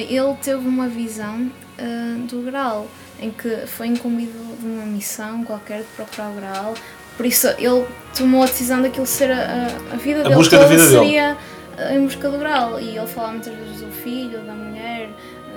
ele 0.07 0.35
teve 0.41 0.67
uma 0.67 0.87
visão 0.87 1.49
ah, 1.79 2.17
do 2.29 2.41
Grau 2.43 2.87
em 3.19 3.29
que 3.31 3.49
foi 3.67 3.87
incumbido 3.87 4.31
de 4.59 4.65
uma 4.65 4.85
missão 4.85 5.43
qualquer 5.43 5.79
de 5.81 5.87
procurar 5.95 6.29
o 6.29 6.33
Grau, 6.33 6.73
por 7.15 7.25
isso 7.25 7.47
ele 7.57 7.85
tomou 8.17 8.43
a 8.43 8.45
decisão 8.45 8.81
daquilo 8.81 9.05
ser 9.05 9.31
a, 9.31 9.67
a- 9.93 9.95
vida 9.97 10.21
A 10.21 10.23
dele 10.23 10.35
busca 10.35 10.57
da 10.57 10.63
toda 10.63 10.75
vida 10.75 10.89
dele. 10.89 11.05
seria 11.05 11.37
ah, 11.77 11.93
em 11.93 12.03
busca 12.03 12.29
do 12.29 12.37
Grau 12.37 12.79
e 12.79 12.97
ele 12.97 13.07
falava 13.07 13.33
muitas 13.33 13.53
vezes 13.53 13.81
do 13.81 13.91
filho, 13.91 14.39
da 14.39 14.53
mulher, 14.53 15.09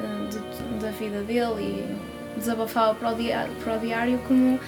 ah, 0.03 0.29
de- 0.31 0.85
da 0.85 0.91
vida 0.93 1.21
dele 1.23 1.61
e 1.61 2.39
desabafava 2.39 2.95
para 2.95 3.13
o 3.13 3.15
diário, 3.15 3.53
para 3.65 3.77
o 3.77 3.79
diário 3.79 4.19
como 4.29 4.61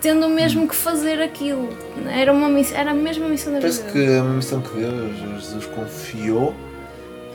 tendo 0.00 0.26
mesmo 0.28 0.66
que 0.66 0.74
fazer 0.74 1.20
aquilo. 1.20 1.68
Era, 2.10 2.32
uma 2.32 2.48
era 2.74 2.92
a 2.92 2.94
mesma 2.94 3.28
missão 3.28 3.52
da 3.52 3.60
Parece 3.60 3.80
vida 3.82 3.92
que 3.92 3.98
dele. 3.98 4.12
é 4.14 4.22
uma 4.22 4.34
missão 4.34 4.60
que 4.62 4.70
Deus, 4.78 5.16
Jesus 5.18 5.66
confiou 5.66 6.54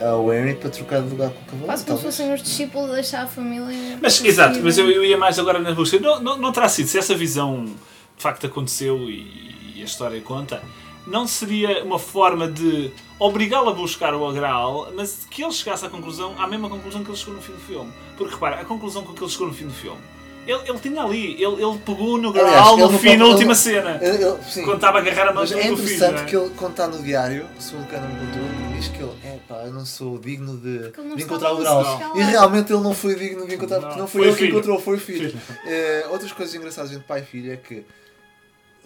ao 0.00 0.32
Henry 0.32 0.54
para 0.54 0.70
trocar 0.70 1.02
de 1.02 1.10
lugar 1.10 1.30
com 1.30 1.40
o 1.40 1.44
cavalo. 1.44 1.64
Quase 1.64 1.84
como 1.84 1.98
se 1.98 2.04
fossem 2.04 2.32
os 2.34 2.42
discípulos 2.42 2.90
deixar 2.90 3.22
a 3.22 3.26
família. 3.26 3.98
Mas, 4.00 4.22
exato, 4.22 4.60
mas 4.62 4.78
eu, 4.78 4.90
eu 4.90 5.04
ia 5.04 5.16
mais 5.16 5.38
agora 5.38 5.58
na 5.58 5.72
busca. 5.72 5.98
Não, 5.98 6.20
não, 6.20 6.36
não 6.36 6.52
terá 6.52 6.68
sido, 6.68 6.88
se 6.88 6.98
essa 6.98 7.14
visão 7.14 7.64
de 7.64 8.22
facto 8.22 8.46
aconteceu 8.46 9.10
e, 9.10 9.74
e 9.76 9.82
a 9.82 9.84
história 9.84 10.20
conta, 10.20 10.62
não 11.06 11.26
seria 11.26 11.84
uma 11.84 11.98
forma 11.98 12.48
de 12.48 12.90
obrigá-lo 13.18 13.70
a 13.70 13.72
buscar 13.72 14.14
o 14.14 14.32
Graal, 14.32 14.92
mas 14.94 15.26
que 15.30 15.42
ele 15.42 15.52
chegasse 15.52 15.86
à 15.86 15.88
conclusão, 15.88 16.34
à 16.38 16.46
mesma 16.46 16.68
conclusão 16.68 17.04
que 17.04 17.10
ele 17.10 17.16
chegou 17.16 17.34
no 17.34 17.42
fim 17.42 17.52
do 17.52 17.60
filme. 17.60 17.92
Porque 18.16 18.34
repara, 18.34 18.60
a 18.60 18.64
conclusão 18.64 19.04
com 19.04 19.12
que 19.12 19.22
ele 19.22 19.30
chegou 19.30 19.46
no 19.46 19.54
fim 19.54 19.66
do 19.66 19.72
filme, 19.72 20.00
ele, 20.46 20.60
ele 20.68 20.78
tinha 20.78 21.02
ali, 21.02 21.32
ele, 21.42 21.62
ele 21.62 21.78
pegou 21.84 22.18
no 22.18 22.28
ele 22.36 22.82
no 22.82 22.98
fim, 22.98 23.16
na 23.16 23.24
última 23.26 23.52
ele- 23.52 23.54
cena. 23.54 23.98
Ele- 24.00 24.22
ele- 24.24 24.42
sim. 24.48 24.62
Quando 24.64 24.76
estava 24.76 24.98
a 24.98 25.00
agarrar 25.00 25.22
a 25.28 25.32
mão 25.32 25.42
Mas 25.42 25.50
do 25.50 25.58
é 25.58 25.62
filho. 25.62 25.74
interessante 25.74 26.20
é? 26.22 26.24
que 26.24 26.36
ele, 26.36 26.50
quando 26.56 26.70
está 26.72 26.86
no 26.86 27.02
diário, 27.02 27.46
segundo 27.58 27.84
o 27.84 27.88
Canon 27.88 28.08
Cultura, 28.08 28.74
diz 28.76 28.88
que 28.88 29.02
ele, 29.02 29.12
é 29.24 29.38
pá, 29.48 29.62
eu 29.64 29.72
não 29.72 29.84
sou 29.84 30.18
digno 30.18 30.56
de, 30.56 30.90
de 31.16 31.22
encontrar 31.22 31.52
o 31.52 31.58
grau. 31.58 32.12
E 32.14 32.22
realmente 32.22 32.72
ele 32.72 32.82
não 32.82 32.94
foi 32.94 33.14
digno 33.14 33.46
de 33.46 33.54
encontrar, 33.54 33.80
Não, 33.80 33.86
porque 33.88 34.00
não 34.00 34.06
foi, 34.06 34.20
foi 34.20 34.28
ele 34.28 34.36
que 34.36 34.42
filho. 34.44 34.52
encontrou, 34.54 34.80
foi 34.80 34.96
o 34.96 35.00
filho. 35.00 35.30
Filho. 35.30 35.40
Eh, 35.66 36.06
outras 36.10 36.32
coisas 36.32 36.54
engraçadas 36.54 36.92
entre 36.92 37.04
pai 37.04 37.20
e 37.20 37.24
filho 37.24 37.52
é 37.52 37.56
que 37.56 37.84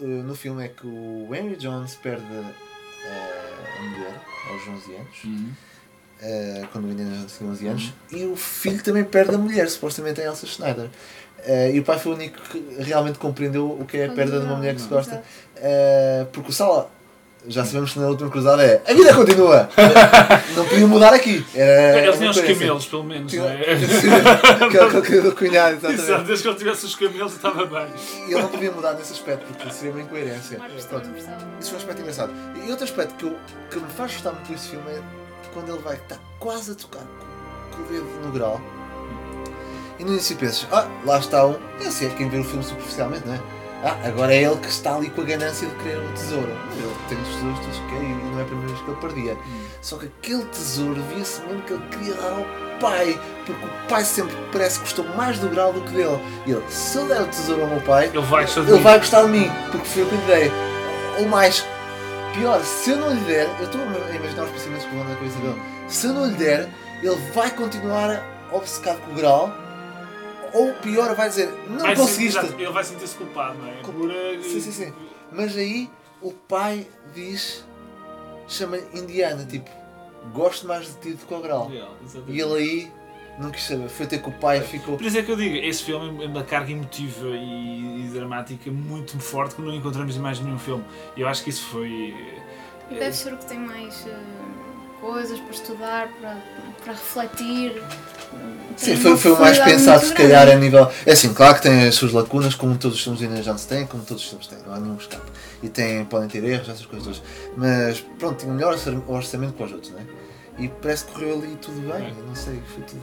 eh, 0.01 0.05
no 0.05 0.35
filme 0.35 0.65
é 0.65 0.69
que 0.69 0.87
o 0.87 1.29
Henry 1.35 1.57
Jones 1.57 1.95
perde 1.97 2.25
eh, 3.05 3.79
a 3.79 3.83
mulher 3.83 4.21
aos 4.51 4.69
11 4.69 4.95
anos. 4.95 5.25
Uhum. 5.25 5.51
Eh, 6.23 6.63
quando 6.73 6.87
o 6.87 6.91
Indiana 6.91 7.11
Jones 7.17 7.33
tinha 7.39 7.51
11 7.51 7.67
anos, 7.69 7.93
e 8.13 8.25
o 8.27 8.37
filho 8.37 8.83
também 8.83 9.05
perde 9.05 9.35
a 9.35 9.39
mulher, 9.39 9.69
supostamente 9.69 10.21
a 10.21 10.25
Elsa 10.25 10.47
Schneider. 10.47 10.89
Eh, 11.45 11.73
e 11.75 11.81
o 11.81 11.85
pai 11.85 11.99
foi 11.99 12.13
o 12.13 12.15
único 12.17 12.39
que 12.51 12.63
realmente 12.81 13.19
compreendeu 13.19 13.67
o 13.67 13.85
que 13.87 13.97
é 13.97 14.07
a 14.07 14.13
perda 14.13 14.41
de 14.41 14.47
uma 14.47 14.57
mulher 14.57 14.75
que 14.75 14.83
se 14.83 14.89
gosta. 14.89 15.23
Eh, 15.57 16.27
porque 16.33 16.51
o 16.51 16.53
Sala, 16.53 16.91
já 17.49 17.65
sabemos 17.65 17.95
que 17.95 17.99
na 17.99 18.09
última 18.09 18.29
cruzada 18.29 18.63
é 18.63 18.83
a 18.87 18.93
vida 18.93 19.15
continua! 19.15 19.67
não 20.55 20.67
podia 20.67 20.87
mudar 20.87 21.15
aqui. 21.15 21.43
Era 21.55 22.01
Ele 22.01 22.09
uma 22.11 22.17
tinha 22.19 22.31
os 22.31 22.37
coerência. 22.37 22.61
camelos, 22.61 22.87
pelo 22.87 23.05
menos, 23.05 23.33
Tinha- 23.33 23.43
não 23.45 23.49
é? 23.51 23.63
Aquele 24.67 25.01
que 25.01 25.21
do 25.23 25.35
cunhado, 25.35 25.73
exatamente. 25.77 26.03
Exato, 26.03 26.25
desde 26.25 26.43
que 26.43 26.49
ele 26.51 26.59
tivesse 26.59 26.85
os 26.85 26.95
camelos 26.95 27.33
estava 27.33 27.65
bem. 27.65 27.87
E 28.29 28.33
ele 28.33 28.43
não 28.43 28.49
podia 28.49 28.71
mudar 28.71 28.93
nesse 28.93 29.15
aspecto, 29.15 29.47
porque 29.47 29.71
seria 29.73 29.93
uma 29.93 30.03
incoerência. 30.03 30.59
Pronto. 30.91 31.09
Isso 31.59 31.71
foi 31.71 31.79
um 31.79 31.81
aspecto 31.81 32.01
engraçado. 32.03 32.33
E 32.67 32.71
outro 32.71 32.85
aspecto 32.85 33.15
que, 33.15 33.25
eu, 33.25 33.37
que 33.71 33.79
me 33.79 33.91
faz 33.97 34.13
gostar 34.13 34.33
muito 34.33 34.53
desse 34.53 34.69
filme 34.69 34.91
é 34.91 35.01
quando 35.53 35.69
ele 35.71 35.83
vai 35.83 35.97
estar 35.97 36.19
quase 36.39 36.73
a 36.73 36.75
tocar 36.75 37.05
com, 37.75 37.83
o 37.83 37.87
dedo 37.87 38.07
no 38.25 38.33
grau. 38.33 38.61
E 39.99 40.05
no 40.05 40.13
início 40.13 40.37
pensas, 40.37 40.67
ah, 40.73 40.87
lá 41.05 41.19
está 41.19 41.47
um. 41.47 41.57
É 41.83 41.87
assim, 41.87 42.07
é 42.07 42.11
quem 42.11 42.29
vê 42.29 42.39
o 42.39 42.45
filme 42.45 42.65
superficialmente, 42.65 43.27
não 43.27 43.35
é? 43.35 43.41
Ah, 43.83 43.97
agora 44.05 44.35
é 44.35 44.43
ele 44.43 44.57
que 44.57 44.69
está 44.69 44.95
ali 44.95 45.09
com 45.11 45.23
a 45.23 45.25
ganância 45.25 45.67
de 45.67 45.75
querer 45.77 45.99
o 45.99 46.13
tesouro. 46.13 46.51
Ele 46.77 46.95
tem 47.09 47.19
os 47.19 47.29
tesouros 47.29 47.59
todos 47.61 47.79
que 47.79 47.89
quer 47.89 48.03
e 48.03 48.09
não 48.09 48.39
é 48.39 48.43
a 48.43 48.45
primeira 48.45 48.69
vez 48.69 48.81
que 48.81 48.91
ele 48.91 49.01
perdia. 49.01 49.37
Só 49.81 49.97
que 49.97 50.07
aquele 50.07 50.45
tesouro 50.47 51.03
via-se 51.15 51.41
mesmo 51.43 51.63
que 51.63 51.73
ele 51.73 51.83
queria 51.91 52.15
dar 52.15 52.31
ao 52.33 52.45
pai, 52.79 53.21
porque 53.47 53.65
o 53.65 53.89
pai 53.89 54.05
sempre 54.05 54.35
parece 54.53 54.79
que 54.79 54.85
gostou 54.85 55.05
mais 55.17 55.39
do 55.39 55.49
grau 55.49 55.73
do 55.73 55.81
que 55.83 55.93
dele. 55.93 56.21
E 56.47 56.51
ele, 56.51 56.63
se 56.69 56.97
eu 56.99 57.07
der 57.07 57.23
o 57.23 57.27
tesouro 57.27 57.63
ao 57.63 57.69
meu 57.69 57.81
pai, 57.81 58.07
Ele 58.09 58.21
vai 58.21 58.43
gostar 58.45 58.61
de 58.63 58.69
ele 58.69 58.77
mim. 58.79 58.83
vai 58.83 58.99
gostar 58.99 59.23
de 59.23 59.29
mim, 59.29 59.51
porque 59.71 59.87
foi 59.87 60.03
eu 60.03 60.07
que 60.07 60.15
lhe 60.15 60.23
dei. 60.27 60.53
Ou 61.19 61.27
mais, 61.29 61.65
pior, 62.35 62.63
se 62.65 62.91
eu 62.91 62.97
não 62.97 63.13
lhe 63.13 63.21
der, 63.21 63.47
eu 63.59 63.65
estou 63.67 63.81
a 63.81 64.15
imaginar 64.15 64.45
os 64.45 64.51
pensamentos 64.51 64.85
que 64.87 64.95
vão 64.95 65.05
na 65.05 65.15
cabeça 65.15 65.39
dele. 65.39 65.63
Se 65.89 66.07
eu 66.07 66.13
não 66.13 66.27
lhe 66.27 66.35
der, 66.35 66.69
ele 67.03 67.17
vai 67.33 67.51
continuar 67.55 68.49
obcecado 68.53 69.01
com 69.05 69.13
o 69.13 69.15
grau, 69.15 69.53
ou 70.53 70.73
pior, 70.75 71.15
vai 71.15 71.29
dizer, 71.29 71.49
não 71.69 71.79
Vai 71.81 71.95
conseguiste. 71.97 72.45
ele 72.45 72.71
vai 72.73 72.83
sentir-se 72.85 73.15
culpado, 73.17 73.59
não 73.59 73.69
é? 73.69 73.75
Com- 73.83 73.93
Por, 73.93 74.11
eh, 74.11 74.41
Sim, 74.43 74.61
sim, 74.61 74.73
sim. 74.73 74.93
Mas 75.33 75.57
aí 75.57 75.89
o 76.21 76.33
pai 76.33 76.87
diz, 77.15 77.65
chama 78.49 78.79
Indiana, 78.93 79.45
tipo, 79.45 79.71
gosto 80.35 80.67
mais 80.67 80.87
de 80.87 80.95
ti 80.95 81.11
do 81.13 81.25
que 81.27 81.35
o 81.35 81.41
grau. 81.41 81.71
Exatamente. 81.71 82.33
E 82.33 82.41
ele 82.41 82.55
aí 82.55 82.93
não 83.41 83.51
quis 83.51 83.65
saber, 83.65 83.89
foi 83.89 84.07
ter 84.07 84.19
com 84.19 84.31
o 84.31 84.35
pai 84.35 84.59
e 84.59 84.61
ficou. 84.63 84.97
Por 84.97 85.07
isso 85.07 85.19
é 85.19 85.23
que 85.23 85.31
eu 85.31 85.37
digo, 85.37 85.57
esse 85.57 85.83
filme 85.83 86.23
é 86.25 86.27
uma 86.29 86.45
carga 86.45 86.71
emotiva 86.73 87.27
e, 87.29 88.05
e 88.07 88.11
dramática 88.13 88.71
muito 88.71 89.19
forte 89.19 89.55
que 89.55 89.63
não 89.63 89.75
encontramos 89.75 90.15
em 90.17 90.21
mais 90.21 90.39
nenhum 90.41 90.59
filme. 90.59 90.85
Eu 91.17 91.27
acho 91.27 91.43
que 91.43 91.51
isso 91.51 91.65
foi. 91.67 92.15
E 92.91 92.95
Deve 92.95 93.13
ser 93.17 93.33
o 93.33 93.37
que 93.39 93.47
tem 93.47 93.59
mais 93.59 94.07
eh, 94.07 94.17
coisas 95.01 95.39
para 95.41 95.51
estudar, 95.53 96.09
para, 96.21 96.37
para 96.85 96.93
refletir. 96.93 97.83
Sim, 98.77 98.97
foi, 98.97 99.17
foi 99.17 99.33
o 99.33 99.41
mais 99.41 99.59
pensado, 99.59 100.05
se 100.05 100.13
calhar, 100.15 100.49
a 100.49 100.55
nível. 100.55 100.91
É 101.05 101.13
assim, 101.13 101.33
claro 101.35 101.57
que 101.57 101.63
tem 101.63 101.89
as 101.89 101.95
suas 101.95 102.13
lacunas, 102.13 102.55
como 102.55 102.77
todos 102.79 102.97
os 102.97 103.03
filmes 103.03 103.19
de 103.21 103.27
Indiana 103.27 103.45
Jones 103.45 103.65
têm, 103.67 103.87
como 103.87 104.05
todos 104.05 104.23
os 104.23 104.29
filmes 104.29 104.47
têm, 104.47 104.59
não 104.67 104.75
há 104.75 104.79
nenhum 104.81 104.97
escape. 104.97 105.31
E 105.63 105.69
tem, 105.69 106.05
podem 106.05 106.29
ter 106.29 106.43
erros, 106.45 106.69
essas 106.69 106.87
coisas 106.87 107.19
todas. 107.19 107.23
Mas 107.57 108.01
pronto, 108.19 108.39
tinha 108.41 108.53
melhor 108.53 108.73
orçam- 108.73 109.05
orçamento 109.09 109.53
que 109.55 109.63
os 109.63 109.73
outros, 109.73 109.93
não 109.93 109.99
é? 110.01 110.03
E 110.61 110.69
parece 110.69 111.05
que 111.07 111.13
correu 111.13 111.35
ali 111.37 111.57
tudo 111.61 111.81
bem, 111.81 112.07
É. 112.07 112.11
eu 112.11 112.25
não 112.27 112.35
sei, 112.35 112.61
foi 112.75 112.83
tudo. 112.85 113.01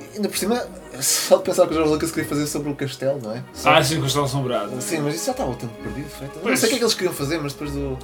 E 0.00 0.16
ainda 0.16 0.28
por 0.28 0.38
cima, 0.38 0.66
só 1.00 1.36
de 1.36 1.42
pensar 1.44 1.66
que 1.66 1.72
o 1.72 1.76
Jorge 1.76 1.90
Lucas 1.92 2.10
queria 2.10 2.28
fazer 2.28 2.46
sobre 2.46 2.70
o 2.70 2.74
castelo, 2.74 3.20
não 3.22 3.32
é? 3.32 3.44
Ah, 3.64 3.82
sim, 3.84 3.98
o 4.00 4.06
Estado 4.06 4.24
Assombrado. 4.24 4.80
Sim, 4.80 5.00
mas 5.00 5.14
isso 5.14 5.26
já 5.26 5.32
estava 5.32 5.50
o 5.50 5.54
tempo 5.56 5.74
perdido, 5.82 6.08
feito. 6.08 6.38
Não 6.42 6.56
sei 6.56 6.66
o 6.66 6.70
que 6.70 6.74
é 6.74 6.78
que 6.78 6.84
eles 6.84 6.94
queriam 6.94 7.12
fazer, 7.14 7.38
mas 7.40 7.52
depois 7.52 7.72
do. 7.72 7.98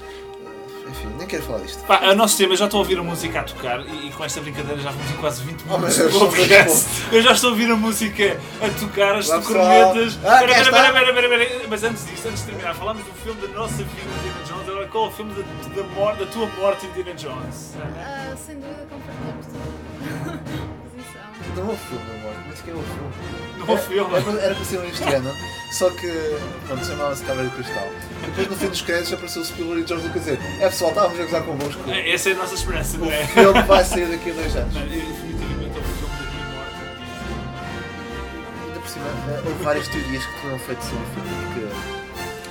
Enfim, 0.89 1.09
nem 1.19 1.27
quero 1.27 1.43
falar 1.43 1.59
disto. 1.61 1.83
Pá, 1.85 2.01
o 2.13 2.15
nosso 2.15 2.37
tema, 2.39 2.53
eu 2.53 2.57
já 2.57 2.67
estou 2.67 2.79
a 2.79 2.83
ouvir 2.83 2.97
a 2.97 3.03
música 3.03 3.41
a 3.41 3.43
tocar 3.43 3.81
e, 3.81 4.07
e 4.07 4.11
com 4.13 4.25
esta 4.25 4.41
brincadeira 4.41 4.81
já 4.81 4.93
vamos 4.93 5.11
em 5.11 5.17
quase 5.17 5.43
20 5.43 5.65
Oh, 5.69 5.79
minutos 5.79 5.97
podcast. 6.19 6.87
Eu 7.11 7.23
já 7.23 7.33
estou 7.33 7.49
a 7.49 7.53
ouvir 7.55 7.71
a 7.73 7.75
música 7.77 8.39
a 8.63 8.69
tocar, 8.79 9.17
as 9.17 9.27
Lá, 9.27 9.41
cornetas. 9.43 10.15
pessoal. 10.15 10.35
Ah, 10.37 10.39
Pera, 10.39 10.55
pera, 10.55 10.71
pera, 10.71 10.93
pera, 10.93 11.13
pera, 11.13 11.29
pera. 11.49 11.67
Mas 11.69 11.83
antes 11.83 12.07
disto, 12.07 12.29
antes 12.29 12.41
de 12.45 12.47
terminar, 12.53 12.75
falámos 12.77 13.03
do 13.03 13.13
filme 13.15 13.41
da 13.41 13.49
nossa 13.49 13.75
vida, 13.79 14.36
Jones. 14.57 14.69
Agora 14.69 14.89
qual 14.89 15.05
é 15.05 15.09
o 15.09 15.11
filme 15.13 15.35
da, 15.35 15.43
da, 15.83 15.89
morte, 15.89 16.25
da 16.25 16.27
tua 16.31 16.47
morte, 16.59 16.87
Indiana 16.87 17.15
Jones? 17.15 17.75
Ah, 17.99 18.35
sem 18.37 18.57
dúvida, 18.57 18.87
posição. 19.37 19.61
Não 21.57 21.69
houve 21.69 21.79
filme, 21.89 22.05
amor. 22.21 22.33
Como 22.35 22.53
é 22.53 22.57
que 22.57 22.71
houve 22.71 22.87
filme? 22.87 23.13
Não 23.59 23.69
houve 23.69 23.83
filme. 23.83 24.15
Era, 24.15 24.23
para- 24.25 24.41
era 24.43 24.55
para 24.55 24.65
ser 24.65 24.79
um 24.79 24.85
este 24.85 25.05
ano, 25.05 25.35
só 25.73 25.91
que 25.91 26.39
pronto, 26.67 26.85
chamava-se 26.85 27.25
Câmara 27.25 27.49
de 27.49 27.55
Cristal. 27.55 27.89
Depois 28.27 28.49
no 28.51 28.57
fim 28.57 28.67
dos 28.69 28.83
créditos 28.83 29.13
apareceu 29.15 29.43
o 29.43 29.45
Spielberg 29.45 29.83
e 29.83 29.87
George 29.87 30.07
Lucas 30.07 30.29
É 30.29 30.37
pessoal, 30.69 30.91
estávamos 30.91 31.21
a 31.21 31.23
gozar 31.25 31.43
convosco. 31.45 31.91
É, 31.91 32.13
Essa 32.13 32.31
é 32.31 32.33
a 32.33 32.37
nossa 32.37 32.55
esperança, 32.55 32.99
não 32.99 33.07
O 33.07 33.11
é? 33.13 33.27
filme 33.27 33.63
vai 33.63 33.85
sair 33.85 34.07
daqui 34.07 34.31
a 34.31 34.35
dois 34.35 34.57
anos. 34.57 34.77
É 34.77 34.81
o 34.81 34.83
da 34.83 34.87
morte. 36.53 36.77
Ainda 38.67 38.81
por 38.81 38.89
cima, 38.89 39.07
houve 39.47 39.65
várias 39.65 39.89
teorias 39.89 40.27
que 40.27 40.41
tinham 40.41 40.59
feito 40.59 40.83
sobre 40.83 41.03
o 41.03 41.07
filme. 41.07 41.31
Que... 41.55 42.06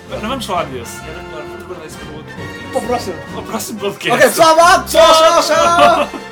Não 0.09 0.29
vamos 0.29 0.45
falar 0.45 0.65
desse. 0.65 0.97
Era 0.99 1.21
melhor, 1.23 1.43
vamos 1.43 1.63
guardar 1.63 1.87
isso 1.87 1.97
para 1.97 2.09
o 2.11 2.15
outro 2.17 2.35
podcast. 2.35 2.67
Para 2.71 2.79
o 2.79 2.85
próximo. 2.87 3.15
Para 3.31 3.39
o 3.39 3.43
próximo 3.43 3.79
podcast. 3.79 4.11
Ok, 4.17 4.29
pessoal, 4.29 4.55
vá! 4.55 4.83
Tchau, 4.83 5.13
tchau, 5.13 5.43
tchau! 5.43 6.19